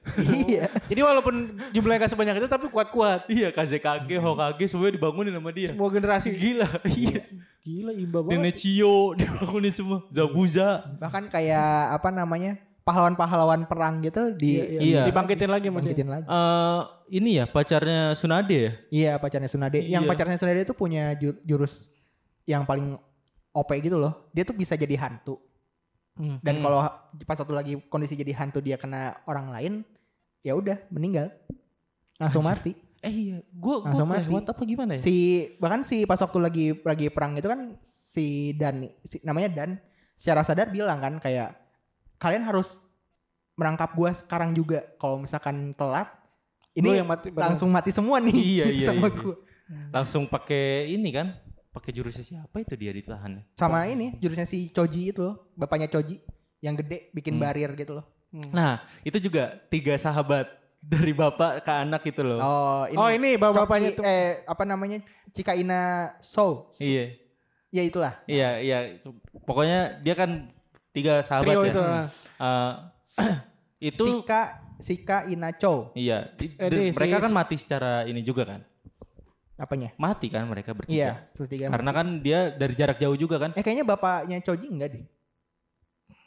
[0.43, 1.35] iya Jadi walaupun
[1.71, 3.29] jumlahnya gak sebanyak itu tapi kuat-kuat.
[3.29, 5.69] Iya Kazekage, Hokage semuanya dibangunin sama dia.
[5.69, 6.33] Semua generasi.
[6.33, 7.21] Gila, iya.
[7.61, 8.33] Gila imba banget.
[8.35, 10.83] Nenechio dibangunin semua, Zabuza.
[10.97, 11.63] bahkan kayak
[11.95, 14.79] apa namanya pahlawan-pahlawan perang gitu di Iya, iya.
[14.79, 15.01] Iya.
[15.07, 16.79] Dibangkitin lagi bangkitin lagi Eh
[17.13, 18.71] ini ya pacarnya Tsunade ya?
[18.89, 20.09] iya pacarnya Tsunade yang Iya.
[20.09, 21.87] pacarnya Tsunade itu punya ju- jurus
[22.43, 22.99] yang paling
[23.49, 25.39] OP gitu loh dia tuh bisa jadi hantu
[26.13, 26.37] Hmm.
[26.39, 26.63] dan Hmm.
[26.63, 26.79] kalau
[27.23, 29.73] pas satu lagi kondisi jadi hantu dia kena orang lain
[30.41, 31.33] ya udah meninggal
[32.15, 34.47] langsung mati Eh iya, gua Langsung gua mati.
[34.47, 35.01] apa gimana ya?
[35.01, 35.15] si
[35.57, 39.69] bahkan si pas waktu lagi lagi perang itu kan si Dan si, namanya Dan
[40.13, 41.62] secara sadar bilang kan kayak
[42.23, 42.79] kalian harus
[43.53, 46.07] merangkap gua sekarang juga kalau misalkan telat
[46.73, 49.19] Lu ini yang mati langsung mati semua nih Iya, iya, sama iya.
[49.19, 49.35] gua
[49.89, 51.35] Langsung pakai ini kan?
[51.69, 53.41] Pakai jurusnya siapa itu dia ditahan?
[53.53, 56.23] sama ini jurusnya si Choji itu loh bapaknya Choji
[56.59, 57.43] yang gede bikin Hmm.
[57.43, 58.49] barrier gitu loh Hmm.
[58.49, 60.49] Nah, itu juga tiga sahabat
[60.81, 62.41] dari bapak ke anak itu loh.
[62.41, 62.97] Oh, ini.
[62.97, 64.01] Oh ini bapak-bapaknya tuh.
[64.01, 65.05] eh apa namanya?
[65.29, 65.81] Cikaina
[66.17, 66.65] Soul.
[66.75, 67.13] Iya,
[67.69, 68.17] Ya itulah.
[68.25, 68.97] iya, iya.
[68.97, 69.13] Itu-
[69.45, 70.49] Pokoknya dia kan
[70.93, 71.71] tiga sahabat Trio ya.
[71.73, 71.81] itu.
[71.81, 72.05] ah.
[72.39, 72.73] Eh,
[73.91, 74.41] itu Sika
[74.77, 75.91] Sika Inacho.
[75.93, 76.29] iya.
[76.33, 78.61] di- Eh, di- mereka si- kan mati secara ini juga kan.
[79.53, 79.93] Apanya?
[79.95, 80.93] Mati kan mereka bertiga.
[80.93, 81.11] Iya,
[81.45, 81.65] tiga.
[81.69, 83.51] Karena kan dia dari jarak jauh juga kan.
[83.53, 85.03] Eh kayaknya bapaknya Choji enggak deh.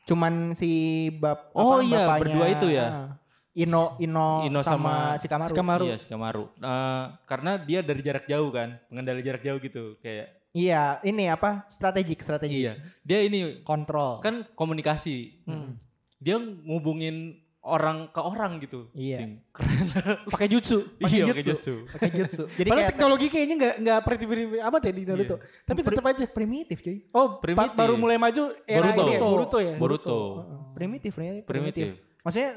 [0.06, 0.70] Cuman si
[1.10, 2.86] bap Oh apa, iya, bapaknya, berdua itu ya?
[2.86, 3.10] ah,
[3.56, 5.50] Ino Ino, Ino sama, sama Shikamaru.
[5.50, 5.84] Shikamaru.
[5.90, 6.44] Iya, Shikamaru.
[6.54, 11.68] Eh, karena dia dari jarak jauh kan, pengendali jarak jauh gitu, kayak Iya, ini apa?
[11.68, 12.56] Strategik, strategik.
[12.56, 12.72] iya.
[13.04, 14.24] Dia ini Kontrol.
[14.24, 15.44] kan komunikasi.
[15.44, 15.76] Hmm.
[16.16, 18.88] Dia ngubungin orang ke orang gitu.
[18.96, 19.36] Iya.
[19.52, 19.86] Keren.
[20.32, 20.86] Pakai jutsu.
[20.96, 21.34] Pakai iya, jutsu.
[21.34, 21.74] pakai jutsu.
[21.92, 22.42] Pakai jutsu.
[22.56, 25.36] Jadi Padahal kayak teknologi kayaknya nggak nggak primitif amat ya di Naruto.
[25.66, 26.24] Tapi Pri- tetap aja.
[26.30, 26.96] primitif, cuy.
[27.10, 27.76] Oh, Primitif.
[27.76, 29.02] baru mulai maju era Boruto.
[29.02, 29.74] ini ya, Boruto ya.
[29.76, 30.18] Boruto.
[30.40, 30.58] Heeh.
[30.72, 31.44] Primitif, primitif.
[31.44, 31.86] Primitif.
[32.24, 32.50] Maksudnya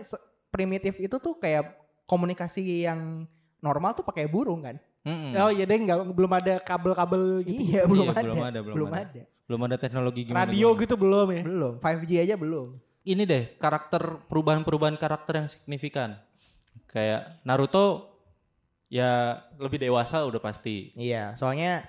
[0.49, 3.27] primitif itu tuh kayak komunikasi yang
[3.59, 4.79] normal tuh pakai burung kan?
[4.99, 5.31] Mm-mm.
[5.33, 7.55] Oh iya deh, nggak belum ada kabel-kabel gitu.
[7.71, 8.23] Iya, belum Iya, ada.
[8.23, 9.03] belum ada, belum belum ada.
[9.07, 9.21] ada.
[9.47, 10.45] Belum ada teknologi gimana.
[10.45, 11.41] Radio gitu belum ya.
[11.41, 11.73] Belum.
[11.79, 12.67] 5G aja belum.
[13.01, 16.19] Ini deh, karakter perubahan-perubahan karakter yang signifikan.
[16.85, 18.11] Kayak Naruto
[18.87, 20.91] ya lebih dewasa udah pasti.
[20.93, 21.85] Iya, soalnya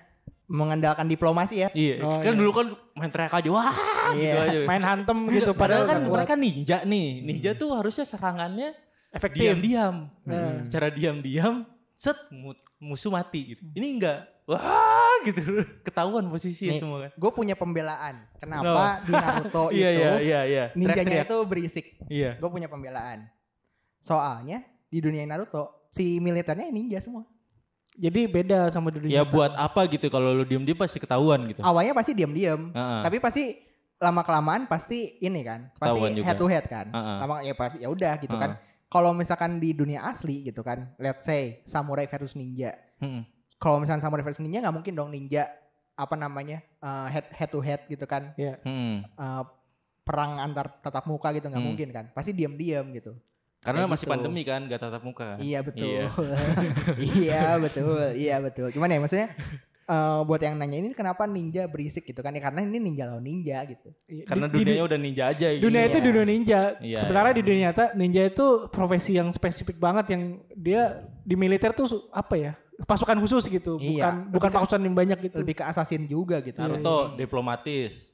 [0.46, 1.68] mengandalkan diplomasi ya.
[1.70, 2.38] Iya, Oh, kan iya.
[2.38, 3.70] dulu kan main teriak aja, wah
[4.12, 4.34] gitu Iya.
[4.44, 4.58] aja.
[4.66, 6.14] Main hantem gitu Padahal kan kuat.
[6.16, 7.22] mereka ninja nih.
[7.22, 8.74] Ninja tuh harusnya serangannya
[9.10, 9.42] efektif.
[9.46, 10.10] diam-diam.
[10.24, 10.62] Hmm.
[10.64, 13.62] Secara diam-diam, set mu- musuh mati gitu.
[13.76, 14.18] Ini enggak.
[14.48, 15.38] Wah, gitu.
[15.86, 17.10] Ketahuan posisi Nih, semua kan.
[17.14, 18.24] Gue punya pembelaan.
[18.40, 20.64] Kenapa di Naruto itu Iya, iya, iya, iya.
[20.74, 21.86] ninjanya itu berisik?
[22.08, 22.40] Iya.
[22.40, 23.28] Gue punya pembelaan.
[24.02, 27.28] Soalnya di dunia Naruto si militernya ninja semua.
[28.00, 29.12] Jadi beda sama dunia.
[29.12, 31.60] Ya buat apa gitu kalau lu diem-diem pasti ketahuan gitu.
[31.60, 33.00] Awalnya pasti diam-diam, Heeh.
[33.04, 33.60] tapi pasti
[34.00, 36.24] lama kelamaan pasti ini kan, pasti Ketahuan juga.
[36.24, 36.86] head to head kan.
[36.88, 37.16] Heeh.
[37.20, 38.56] Lama ya pasti ya udah gitu kan.
[38.90, 42.74] Kalau misalkan di dunia asli gitu kan, let's say samurai versus ninja.
[42.98, 43.22] Mm-mm.
[43.56, 45.46] Kalau misalkan samurai versus ninja nggak mungkin dong ninja
[45.94, 49.06] apa namanya eh, head head to head gitu kan, Mm-mm.
[49.06, 49.42] Eh,
[50.02, 51.70] perang antar tatap muka gitu nggak Hmm.
[51.70, 52.04] mungkin kan.
[52.10, 53.14] Pasti diam-diam gitu.
[53.60, 54.12] Karena Kayak masih gitu.
[54.16, 55.38] pandemi kan, gak tatap muka kan.
[55.38, 55.84] Iya betul.
[55.84, 56.04] Iya.
[57.20, 58.02] Iya betul.
[58.16, 58.68] Iya betul.
[58.72, 59.28] Cuman ya maksudnya
[59.90, 62.30] eh, buat yang nanya ini kenapa ninja berisik gitu kan?
[62.30, 63.90] Ya karena ini ninja lawan ninja gitu.
[64.06, 65.62] Iya, Karena di- di- dunianya udah ninja aja gitu.
[65.66, 66.06] dunia itu Iya.
[66.06, 66.60] dunia ninja.
[66.78, 67.38] Iya, Sebenarnya iya.
[67.38, 70.22] di dunia nyata ninja itu profesi yang spesifik banget yang
[70.52, 70.82] dia
[71.20, 72.52] di militer tuh apa ya?
[72.80, 73.84] Pasukan khusus gitu, Iya.
[73.84, 75.36] bukan bukan Lebih ke- pasukan yang banyak gitu.
[75.36, 76.56] Lebih ke assassin juga gitu.
[76.56, 78.08] Naruto diplomatis.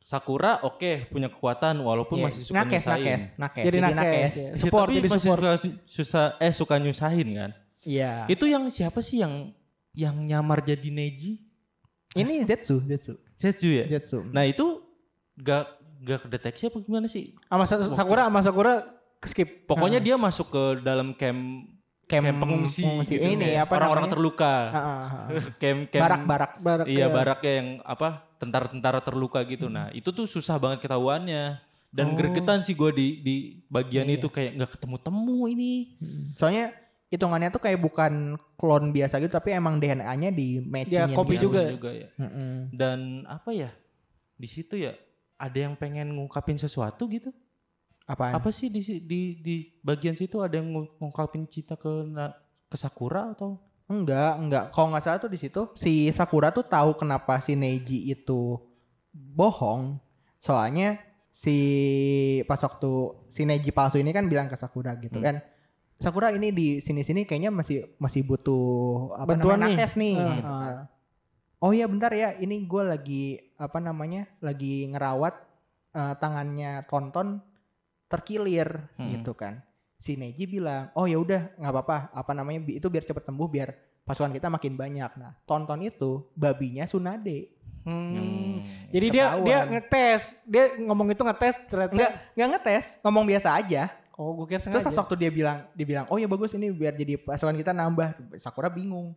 [0.00, 2.24] Sakura oke punya kekuatan walaupun Iya.
[2.26, 3.04] masih suka nakes, nyusahin.
[3.04, 3.64] nakes, nakes.
[3.68, 4.42] Jadi nakes, ya.
[4.42, 5.38] Iya, Support, tapi jadi masih support.
[5.38, 7.50] suka su- susah eh suka nyusahin kan.
[7.80, 8.12] Iya.
[8.26, 9.54] Itu yang siapa sih yang
[9.92, 11.42] yang nyamar jadi Neji?
[12.10, 13.86] Ini Zetsu, Zetsu, Zetsu ya.
[13.86, 14.26] Zetsu.
[14.28, 14.82] Nah itu
[15.36, 17.38] gak gak kedeteksi apa gimana sih?
[17.46, 18.74] Sama Sa- Sakura sama Sakura
[19.22, 19.64] skip.
[19.64, 20.04] Pokoknya Nah.
[20.04, 21.70] dia masuk ke dalam camp
[22.10, 23.22] camp, camp pengungsi, gitu.
[23.22, 24.54] ini Kayak apa orang-orang terluka.
[24.66, 25.24] Ah, ah, ah.
[25.62, 26.52] camp camp Barak-barak.
[26.58, 27.06] Barak Iya ya.
[27.08, 29.70] baraknya yang apa tentara-tentara terluka gitu.
[29.70, 31.62] Nah itu tuh susah banget ketahuannya.
[31.90, 32.16] Dan Oh.
[32.16, 33.34] gregetan sih gue di di
[33.66, 34.18] bagian Iya.
[34.18, 35.94] itu kayak nggak ketemu-temu ini.
[36.34, 36.74] Soalnya
[37.10, 38.12] hitungannya tuh kayak bukan
[38.54, 41.66] klon biasa gitu tapi emang DNA-nya di matchingin Ya, kopi juga.
[41.66, 42.08] juga ya.
[42.16, 42.70] Mm-mm.
[42.70, 43.70] Dan apa ya
[44.34, 44.94] di situ ya
[45.34, 47.34] ada yang pengen ngungkapin sesuatu gitu.
[48.06, 48.34] Apaan?
[48.34, 51.90] Apa sih di di di bagian situ ada yang ngu- ngungkapin cinta ke
[52.66, 53.58] ke Sakura atau?
[53.86, 54.64] Enggak, enggak.
[54.70, 58.54] Kalau nggak salah tuh di situ si Sakura tuh tahu kenapa si Neji itu
[59.10, 59.98] bohong.
[60.38, 61.56] Soalnya si
[62.44, 62.90] pas waktu
[63.26, 65.26] si Neji palsu ini kan bilang ke Sakura gitu Hmm.
[65.26, 65.36] kan.
[66.00, 68.64] Sakura ini di sini-sini kayaknya masih masih butuh
[69.14, 69.76] apa Bantuan namanya nih.
[69.76, 70.16] nakes nih.
[70.16, 70.76] Gitu kan.
[71.60, 75.34] oh iya bentar ya, ini gue lagi apa namanya lagi ngerawat
[75.92, 77.44] eh, tangannya Tonton
[78.08, 79.12] terkilir Hmm.
[79.14, 79.60] gitu kan.
[79.96, 83.68] Si Neji bilang, oh ya udah nggak apa-apa, apa namanya itu biar cepet sembuh biar
[84.02, 85.12] pasukan kita makin banyak.
[85.14, 87.52] Nah, Tonton itu babinya Tsunade.
[87.84, 88.16] Hmm.
[88.16, 88.54] Hmm.
[88.88, 89.44] Jadi dia Ketahuan.
[89.44, 91.92] dia ngetes, dia ngomong itu ngetes ternyata.
[91.92, 93.82] Enggak, enggak ngetes, ngomong biasa aja.
[94.20, 94.84] Oh, gue kira Terus sengaja.
[94.84, 98.36] pas waktu dia bilang, dia bilang, oh ya bagus ini biar jadi pasukan kita nambah.
[98.36, 99.16] Sakura bingung.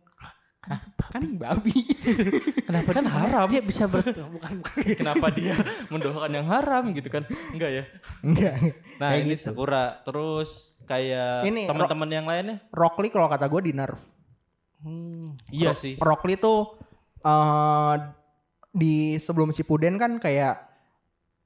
[0.64, 0.80] Hah,
[1.12, 1.76] kan babi.
[2.72, 3.52] Kenapa kan haram?
[3.52, 4.00] Dia bisa ber
[4.40, 4.96] bukan bukan.
[4.96, 5.60] Kenapa dia
[5.92, 7.28] mendoakan yang haram gitu kan?
[7.52, 7.84] Enggak ya.
[8.24, 8.54] enggak.
[8.96, 9.44] Nah Kayak ini gitu.
[9.52, 10.00] Sakura.
[10.08, 12.64] Terus kayak teman-teman yang lainnya?
[12.72, 14.00] Rock Lee kalau kata gue di nerf.
[14.80, 15.36] Hmm.
[15.52, 15.94] Iya Rock- sih.
[16.00, 16.80] Rock Lee tuh
[17.20, 17.94] eh,
[18.72, 20.64] di sebelum Shippuden kan kayak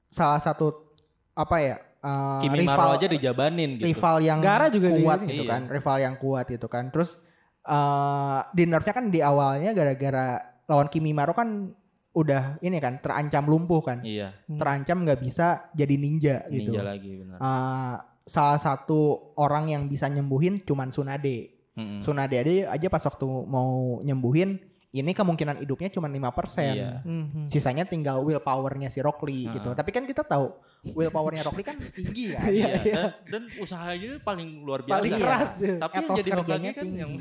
[0.07, 0.95] salah satu
[1.35, 1.75] apa ya?
[1.99, 3.85] Eh, Kimimaro aja dijabanin gitu.
[3.85, 5.29] rival yang Gaara juga kuat ini.
[5.29, 5.51] gitu Iya.
[5.51, 6.89] kan, rival yang kuat gitu kan.
[6.89, 7.19] Terus
[7.61, 11.69] eh di nerfnya kan di awalnya gara-gara lawan Kimimaro kan
[12.11, 14.33] udah ini kan terancam lumpuh kan, Iya.
[14.49, 16.73] terancam nggak bisa jadi ninja gitu.
[16.73, 17.37] Ninja lagi benar.
[17.37, 18.99] Eh, salah satu
[19.35, 21.53] orang yang bisa nyembuhin cuman Tsunade.
[21.73, 22.01] Mm-mm.
[22.01, 24.59] Tsunade aja, aja pas waktu mau nyembuhin
[24.89, 26.73] ini kemungkinan hidupnya cuma 5%.
[26.73, 27.01] Iya.
[27.05, 27.45] Mhm.
[27.45, 29.69] Sisanya tinggal willpowernya si Rock Lee gitu.
[29.69, 29.77] Heeh.
[29.77, 30.49] Tapi kan kita tahu
[30.91, 32.41] willpowernya Rock Lee kan tinggi kan.
[32.49, 32.93] Iya, Iya, iya.
[32.95, 34.93] dan, dan usahanya paling luar biasa.
[34.97, 35.21] Paling Iya.
[35.21, 35.73] keras ya.
[35.77, 36.97] Tapi yang jadi Hokage kan tinggi.
[36.97, 37.11] yang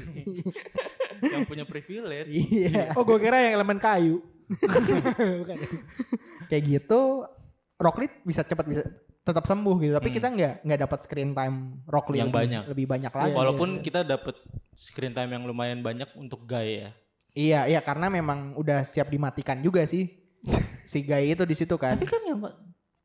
[1.37, 2.29] yang punya privilege.
[2.33, 2.93] Iya.
[2.97, 4.17] Oh gue kira yang elemen kayu.
[6.49, 7.01] Kayak gitu
[7.77, 8.83] Rock Lee bisa cepat bisa
[9.23, 9.93] tetap sembuh gitu.
[9.93, 10.17] Tapi Hmm.
[10.17, 12.63] kita nggak nggak dapat screen time Rock Lee Yang lebih, banyak.
[12.73, 13.29] lebih banyak lagi.
[13.29, 13.81] Iya, Walaupun iya.
[13.85, 14.35] kita dapat
[14.73, 16.89] screen time yang lumayan banyak untuk Guy ya.
[17.39, 20.11] Iya, iya karena memang udah siap dimatikan juga sih.
[20.91, 21.95] si Guy itu di situ kan.
[21.95, 22.35] Tapi kan ya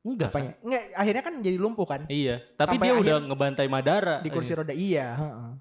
[0.03, 0.43] enggak kan?
[0.65, 4.17] Enggak, akhirnya kan jadi lumpuh kan Iya, tapi Sampai dia udah ngebantai Madara.
[4.25, 4.73] di kursi roda.
[4.73, 5.51] Iya, heeh.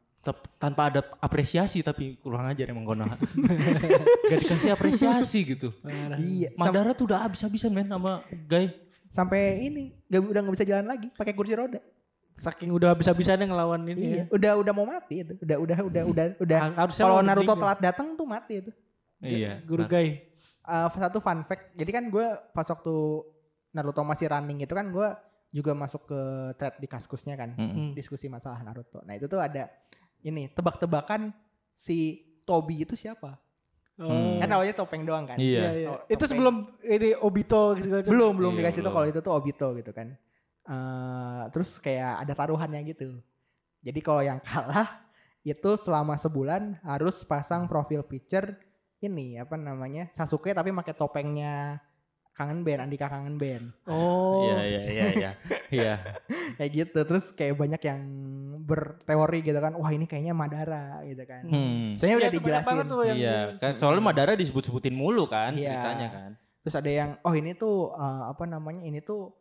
[0.57, 3.19] Tanpa ada apresiasi tapi kurang ajar emang Konoha.
[4.31, 5.69] Gak dikasih apresiasi gitu.
[6.17, 8.73] Iya, Madara tuh udah habis-habisan men sama Guy.
[9.13, 11.85] sampai ini nggak udah nggak bisa jalan lagi pakai kursi roda.
[12.35, 14.25] Saking udah habis-habisannya ngelawan ini Iya, ya.
[14.31, 15.35] udah udah mau mati itu.
[15.39, 16.59] Udah udah udah udah udah.
[16.75, 17.61] Harusnya Kalau Naruto meninggal.
[17.61, 18.71] telat datang tuh mati itu.
[19.19, 19.63] Iya.
[19.63, 20.09] Guru Nah, Gai.
[20.63, 21.75] Eh, satu fun fact.
[21.75, 22.95] Jadi kan gue pas waktu
[23.71, 25.09] Naruto masih running itu kan gue
[25.51, 26.21] juga masuk ke
[26.57, 27.53] thread di kaskusnya kan.
[27.53, 27.73] mm-mm.
[27.73, 27.91] Hmm.
[27.93, 29.03] Diskusi masalah Naruto.
[29.03, 29.69] Nah itu tuh ada
[30.21, 31.31] ini tebak-tebakan
[31.71, 33.39] si Tobi itu siapa?
[33.95, 34.41] Oh.
[34.41, 35.37] Kan awalnya topeng doang kan.
[35.37, 35.61] Iya.
[35.61, 35.89] Iya, iya.
[35.91, 38.03] Oh, Itu sebelum ini Obito gitu.
[38.05, 38.95] belum belum Iya, dikasih tuh belum.
[38.95, 40.09] kalau itu tuh Obito gitu kan
[40.63, 43.19] Eh terus kayak ada taruhannya gitu
[43.83, 45.03] jadi kalau yang kalah
[45.43, 48.55] itu selama sebulan harus pasang profil picture
[48.99, 51.83] ini apa namanya Sasuke tapi pakai topengnya
[52.33, 54.39] kangen band Andika kangen band Oh.
[54.39, 55.31] Iya, iya, iya, iya.
[55.69, 55.95] Iya.
[56.57, 58.01] kayak gitu terus kayak banyak yang
[58.63, 61.99] berteori gitu kan wah ini kayaknya Madara gitu kan Hmm.
[61.99, 65.75] soalnya udah Iya, dijelasin tuh yang Iya, di- kan soalnya Madara disebut-sebutin mulu kan Iya.
[65.75, 66.31] ceritanya kan.
[66.63, 69.35] terus ada yang oh ini tuh eh, apa namanya ini tuh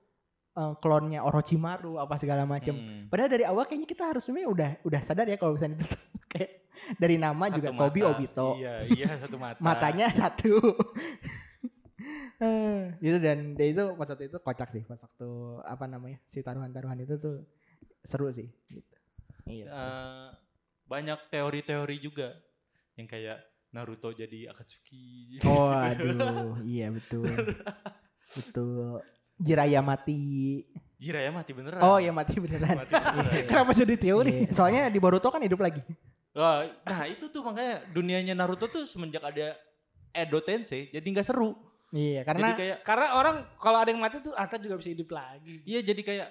[0.52, 3.08] eh, klonnya Orochimaru apa segala macem Hmm.
[3.12, 5.88] Padahal dari awal kayaknya kita harus sebenarnya udah udah sadar ya kalau misalnya itu
[6.34, 6.52] kayak
[6.98, 8.12] dari nama juga Satu Tobi mata.
[8.16, 8.50] Obito.
[8.58, 9.60] Iya, iya satu mata.
[9.66, 10.54] Matanya satu.
[12.42, 15.30] Eh, gitu dan dia itu pas waktu itu kocak sih pas waktu
[15.62, 17.46] apa namanya si taruhan-taruhan itu tuh
[18.02, 18.96] seru sih gitu.
[19.46, 19.66] Iya.
[19.70, 20.28] Eh,
[20.90, 22.34] banyak teori-teori juga
[22.98, 25.40] yang kayak Naruto jadi Akatsuki.
[25.46, 27.30] Oh aduh, iya betul.
[28.34, 29.00] betul.
[29.42, 30.62] Jiraya mati.
[31.02, 31.82] Jiraya mati beneran.
[31.82, 32.78] Oh iya mati beneran.
[32.86, 33.34] Mati beneran.
[33.34, 33.44] Iya.
[33.50, 34.46] Kenapa jadi teori?
[34.46, 34.54] Iya.
[34.54, 35.82] Soalnya di Boruto kan hidup lagi.
[36.32, 39.58] Wah, nah itu tuh makanya dunianya Naruto tuh semenjak ada
[40.16, 41.58] Edo Tensei jadi nggak seru.
[41.92, 45.12] Iya, Jadi karena kayak Karena orang kalau ada yang mati tuh Ata juga bisa hidup
[45.12, 45.60] lagi.
[45.68, 46.30] iya jadi kayak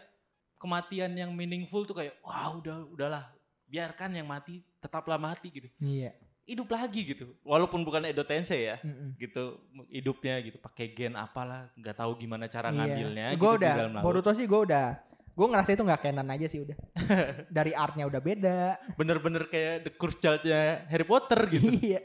[0.57, 3.29] kematian yang meaningful tuh kayak wah udah udahlah
[3.69, 5.69] biarkan yang mati tetaplah mati gitu.
[5.85, 6.17] iya.
[6.51, 7.31] Hidup lagi gitu.
[7.41, 8.77] Walaupun bukan Edo Tensei ya.
[8.81, 9.15] Mm-mm.
[9.17, 9.55] gitu
[9.87, 12.77] hidupnya gitu pakai gen apalah nggak tahu gimana cara Iya.
[12.77, 13.75] ngambilnya Gue gitu udah.
[14.01, 14.99] Boruto sih gue udah
[15.31, 16.77] gue ngerasa itu nggak canon aja sih udah.
[17.57, 18.59] Dari artnya udah beda.
[18.93, 22.03] bener-bener kayak the curse child-nya Harry Potter gitu iya.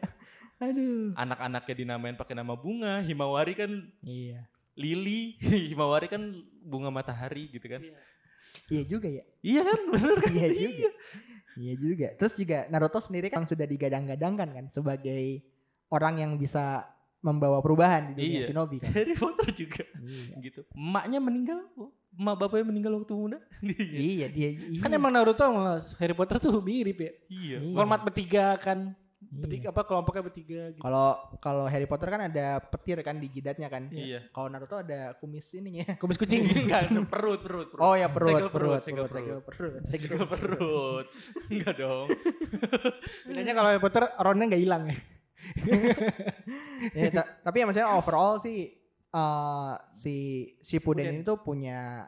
[0.56, 1.12] Aduh.
[1.16, 4.46] anak-anaknya dinamain pakai nama bunga Himawari kan Iya.
[4.74, 5.36] lili
[5.74, 6.22] Himawari kan
[6.62, 7.98] bunga matahari gitu kan Iya
[8.86, 9.24] juga ya.
[9.42, 10.90] iya kan bener kan Iya juga.
[11.56, 12.08] Iya juga.
[12.20, 15.40] Terus juga Naruto sendiri kan sudah digadang-gadangkan kan sebagai
[15.88, 16.84] orang yang bisa
[17.24, 18.48] membawa perubahan di dunia Iya.
[18.52, 18.92] shinobi kan.
[18.92, 20.36] Harry Potter juga iya.
[20.44, 21.60] gitu emaknya meninggal
[22.16, 23.40] emak bapaknya meninggal waktu muda
[24.12, 24.78] iya dia iya.
[24.84, 27.12] Kan emang Naruto sama Harry Potter tuh mirip ya.
[27.32, 27.74] iya Iya.
[27.74, 28.94] Format bertiga kan.
[29.36, 29.42] Iya.
[29.44, 30.80] Bertiga apa kelompoknya bertiga gitu.
[30.80, 31.10] Kalau
[31.44, 33.92] kalau Harry Potter kan ada petir kan di jidatnya kan.
[33.92, 35.84] iya Kalau Naruto ada kumis ininya.
[36.02, 36.48] Kumis kucing.
[36.48, 41.06] enggak perut perut perut Oh ya perut, Segel perut, segel perut, segel perut, Segel perut
[41.52, 42.08] enggak dong
[43.28, 44.98] Bedanya kalau Harry Potter ronnya nggak hilang ya.
[46.96, 48.72] Ya, ta- tapi ya maksudnya overall sih
[49.12, 50.16] eh si
[50.60, 51.14] Shippuden Shippuden.
[51.14, 52.08] ini tuh punya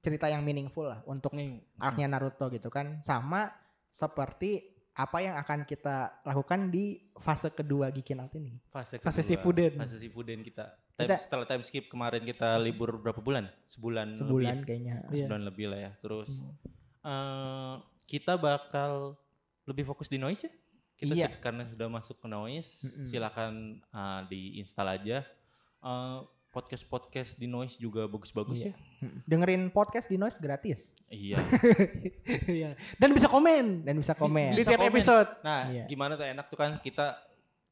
[0.00, 3.00] cerita yang meaningful lah untuk nih arc-nya Naruto gitu kan.
[3.00, 3.48] Sama
[3.90, 8.58] seperti apa yang akan kita lakukan di fase kedua Gikin Out ini.
[8.66, 9.72] fase Fase kedua, Shippuden.
[9.76, 10.66] fase Shippuden kita.
[10.92, 14.96] Time- Kita- setelah time skip kemarin kita libur berapa bulan sebulan Sebulan lebih, kayaknya.
[14.98, 15.08] ya?
[15.08, 15.24] Iya.
[15.24, 16.52] sebulan lebih lah ya terus Hmm.
[17.02, 17.74] eh,
[18.04, 19.16] kita bakal
[19.64, 20.52] lebih fokus di noise ya
[20.94, 21.28] kita Iya.
[21.38, 23.06] karena sudah masuk ke noise Mm-mm.
[23.06, 25.24] silakan eh, diinstal aja
[26.50, 28.74] podcast podcast di noise juga bagus-bagus Iya.
[28.98, 29.08] ya.
[29.24, 31.38] Dengerin podcast di Noise gratis iya
[32.50, 32.74] Iya.
[32.96, 34.52] Dan bisa komen dan bisa komen.
[34.52, 34.90] di tiap komen.
[34.90, 35.30] episode.
[35.40, 35.86] nah Iya.
[35.86, 37.18] gimana tuh enak tuh kan kita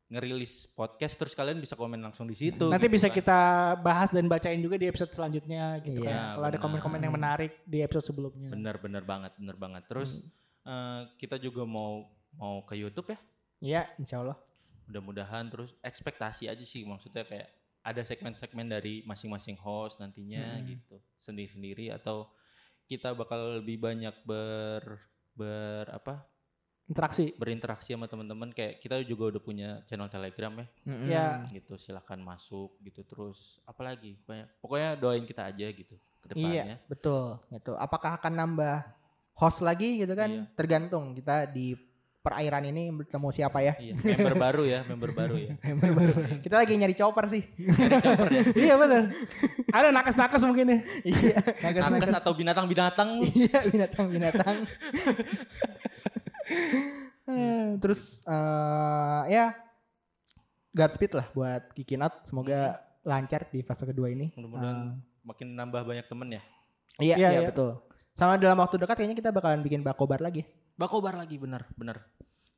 [0.09, 3.15] ngerilis podcast terus kalian bisa komen langsung di situ Nanti gitu bisa kan.
[3.15, 3.39] kita
[3.79, 6.33] bahas dan bacain juga di episode selanjutnya gitu Iya, kan.
[6.33, 8.49] Kalau ada komen-komen yang menarik di episode sebelumnya.
[8.49, 10.23] bener-bener banget bener banget terus
[10.61, 10.71] Hmm.
[10.71, 13.19] eh, kita juga mau mau ke YouTube ya
[13.59, 14.39] Iya, insya Allah.
[14.87, 17.51] mudah-mudahan terus ekspektasi aja sih maksudnya kayak
[17.89, 20.67] ada segmen-segmen dari masing-masing host nantinya Hmm.
[20.69, 22.29] gitu sendiri-sendiri atau
[22.85, 25.01] kita bakal lebih banyak ber
[25.33, 26.25] ber apa
[26.89, 27.37] Interaksi.
[27.37, 31.09] berinteraksi sama teman-teman kayak kita juga udah punya channel telegram ya Mm-mm.
[31.09, 31.29] Ya.
[31.53, 37.39] gitu silahkan masuk gitu terus apalagi banyak pokoknya doain kita aja gitu ke Iya, betul.
[37.49, 37.73] Gitu.
[37.77, 38.77] Apakah akan nambah
[39.37, 40.29] host lagi gitu kan?
[40.29, 40.43] Iya.
[40.57, 41.77] Tergantung kita di
[42.29, 43.73] perairan ini bertemu siapa ya.
[43.81, 46.13] iya member baru ya member baru ya Member baru.
[46.45, 47.41] kita lagi nyari chopper sih.
[48.55, 49.09] iya benar.
[49.73, 50.79] Ada nakes-nakes mungkin ya.
[51.03, 52.21] Iya, nakes nakes-nakes.
[52.21, 54.57] atau binatang-binatang Iya, binatang-binatang.
[57.81, 59.47] Terus eh, ya
[60.71, 62.25] Godspeed lah buat Kikinot.
[62.25, 64.33] Semoga lancar di fase kedua ini.
[64.37, 66.43] mudah-mudahan makin nambah banyak temen ya
[67.01, 67.49] iya, Iya, iya, iya.
[67.49, 67.81] betul.
[68.13, 70.43] Sama dalam waktu dekat kayaknya kita bakalan bikin bakobar lagi.
[70.79, 71.99] Bakobar lagi bener bener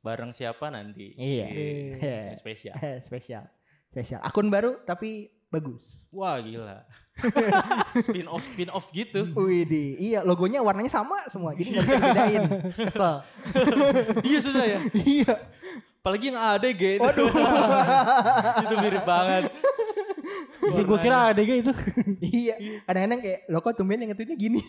[0.01, 1.45] bareng siapa nanti Iya.
[1.49, 2.75] Iya, spesial
[3.07, 3.45] spesial.
[3.91, 4.21] Spesial.
[4.23, 6.07] Akun baru tapi bagus.
[6.15, 6.87] wah gila
[8.07, 12.43] spin off spin off gitu Widih, iya logonya warnanya sama semua, jadi nggak bisa dibedain.
[12.87, 13.15] Kesel.
[14.31, 15.33] iya susah ya iya.
[15.99, 17.29] apalagi yang ADG itu Waduh.
[18.63, 19.51] itu mirip banget
[20.61, 21.73] Iya, gue kira ADG itu.
[22.45, 22.55] iya.
[22.85, 24.61] Kadang-kadang kayak lo kok tumben yang ngetweetnya gini.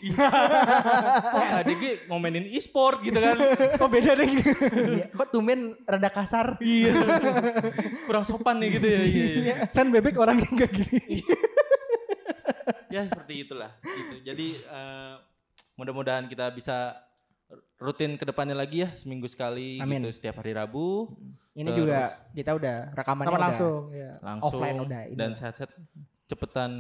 [1.37, 3.37] oh ADG ngomenin e-sport gitu kan
[3.77, 4.29] Oh beda deh.
[4.29, 5.07] iya.
[5.13, 6.57] Kok tumben rada kasar.
[6.65, 6.97] iya
[8.09, 9.55] kurang sopan nih gitu ya iya, iya.
[9.73, 11.21] San bebek orangnya enggak gini.
[12.93, 15.15] ya seperti itulah gitu jadi eh,
[15.81, 16.93] mudah-mudahan kita bisa
[17.77, 20.01] rutin ke depannya lagi ya seminggu sekali Amin.
[20.01, 21.09] gitu setiap hari Rabu
[21.53, 21.79] Ini Terus.
[21.79, 21.99] juga
[22.33, 23.45] kita udah rekamannya udah.
[23.45, 23.81] langsung.
[23.91, 24.11] Ya.
[24.21, 25.69] langsung Offline udah, ini dan sehat-sehat
[26.25, 26.71] cepetan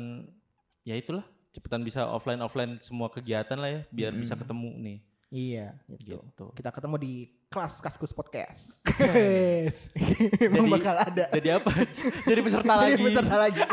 [0.82, 4.42] ya itulah cepetan bisa offline offline semua kegiatan lah ya biar bisa Mm-mm.
[4.42, 6.20] ketemu nih Iya, gitu.
[6.20, 7.12] gitu Kita ketemu di
[7.48, 8.84] kelas Kaskus Podcast.
[9.00, 9.76] Yes.
[10.44, 11.24] Emang Jadi- bakal ada.
[11.30, 11.70] jadi apa
[12.28, 13.60] jadi peserta lagi Jadi peserta lagi.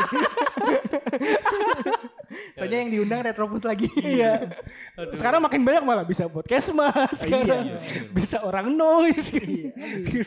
[2.56, 3.88] Soalnya yang diundang Retropus lagi.
[4.00, 4.50] Iya.
[5.14, 7.14] Sekarang makin banyak malah bisa podcast mas.
[7.20, 8.10] Sekarang iya, bener.
[8.10, 9.30] bisa orang noise.
[9.34, 9.70] Iya.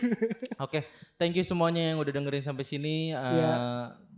[0.65, 3.11] Oke, thank you semuanya yang udah dengerin sampai sini.
[3.11, 3.53] Eh, Iya.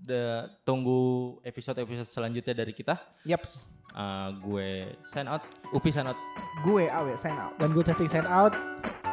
[0.05, 2.97] da- tunggu episode-episode selanjutnya dari kita.
[3.25, 3.69] Yaps.
[3.89, 4.69] Eh, gue
[5.07, 6.19] sign out, Upi sign out.
[6.61, 7.55] Gue Awe sign out.
[7.57, 8.53] Dan gue cacing sign out.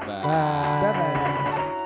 [0.03, 0.21] Bye.
[0.21, 0.81] Bye.
[0.83, 1.82] Bye bye.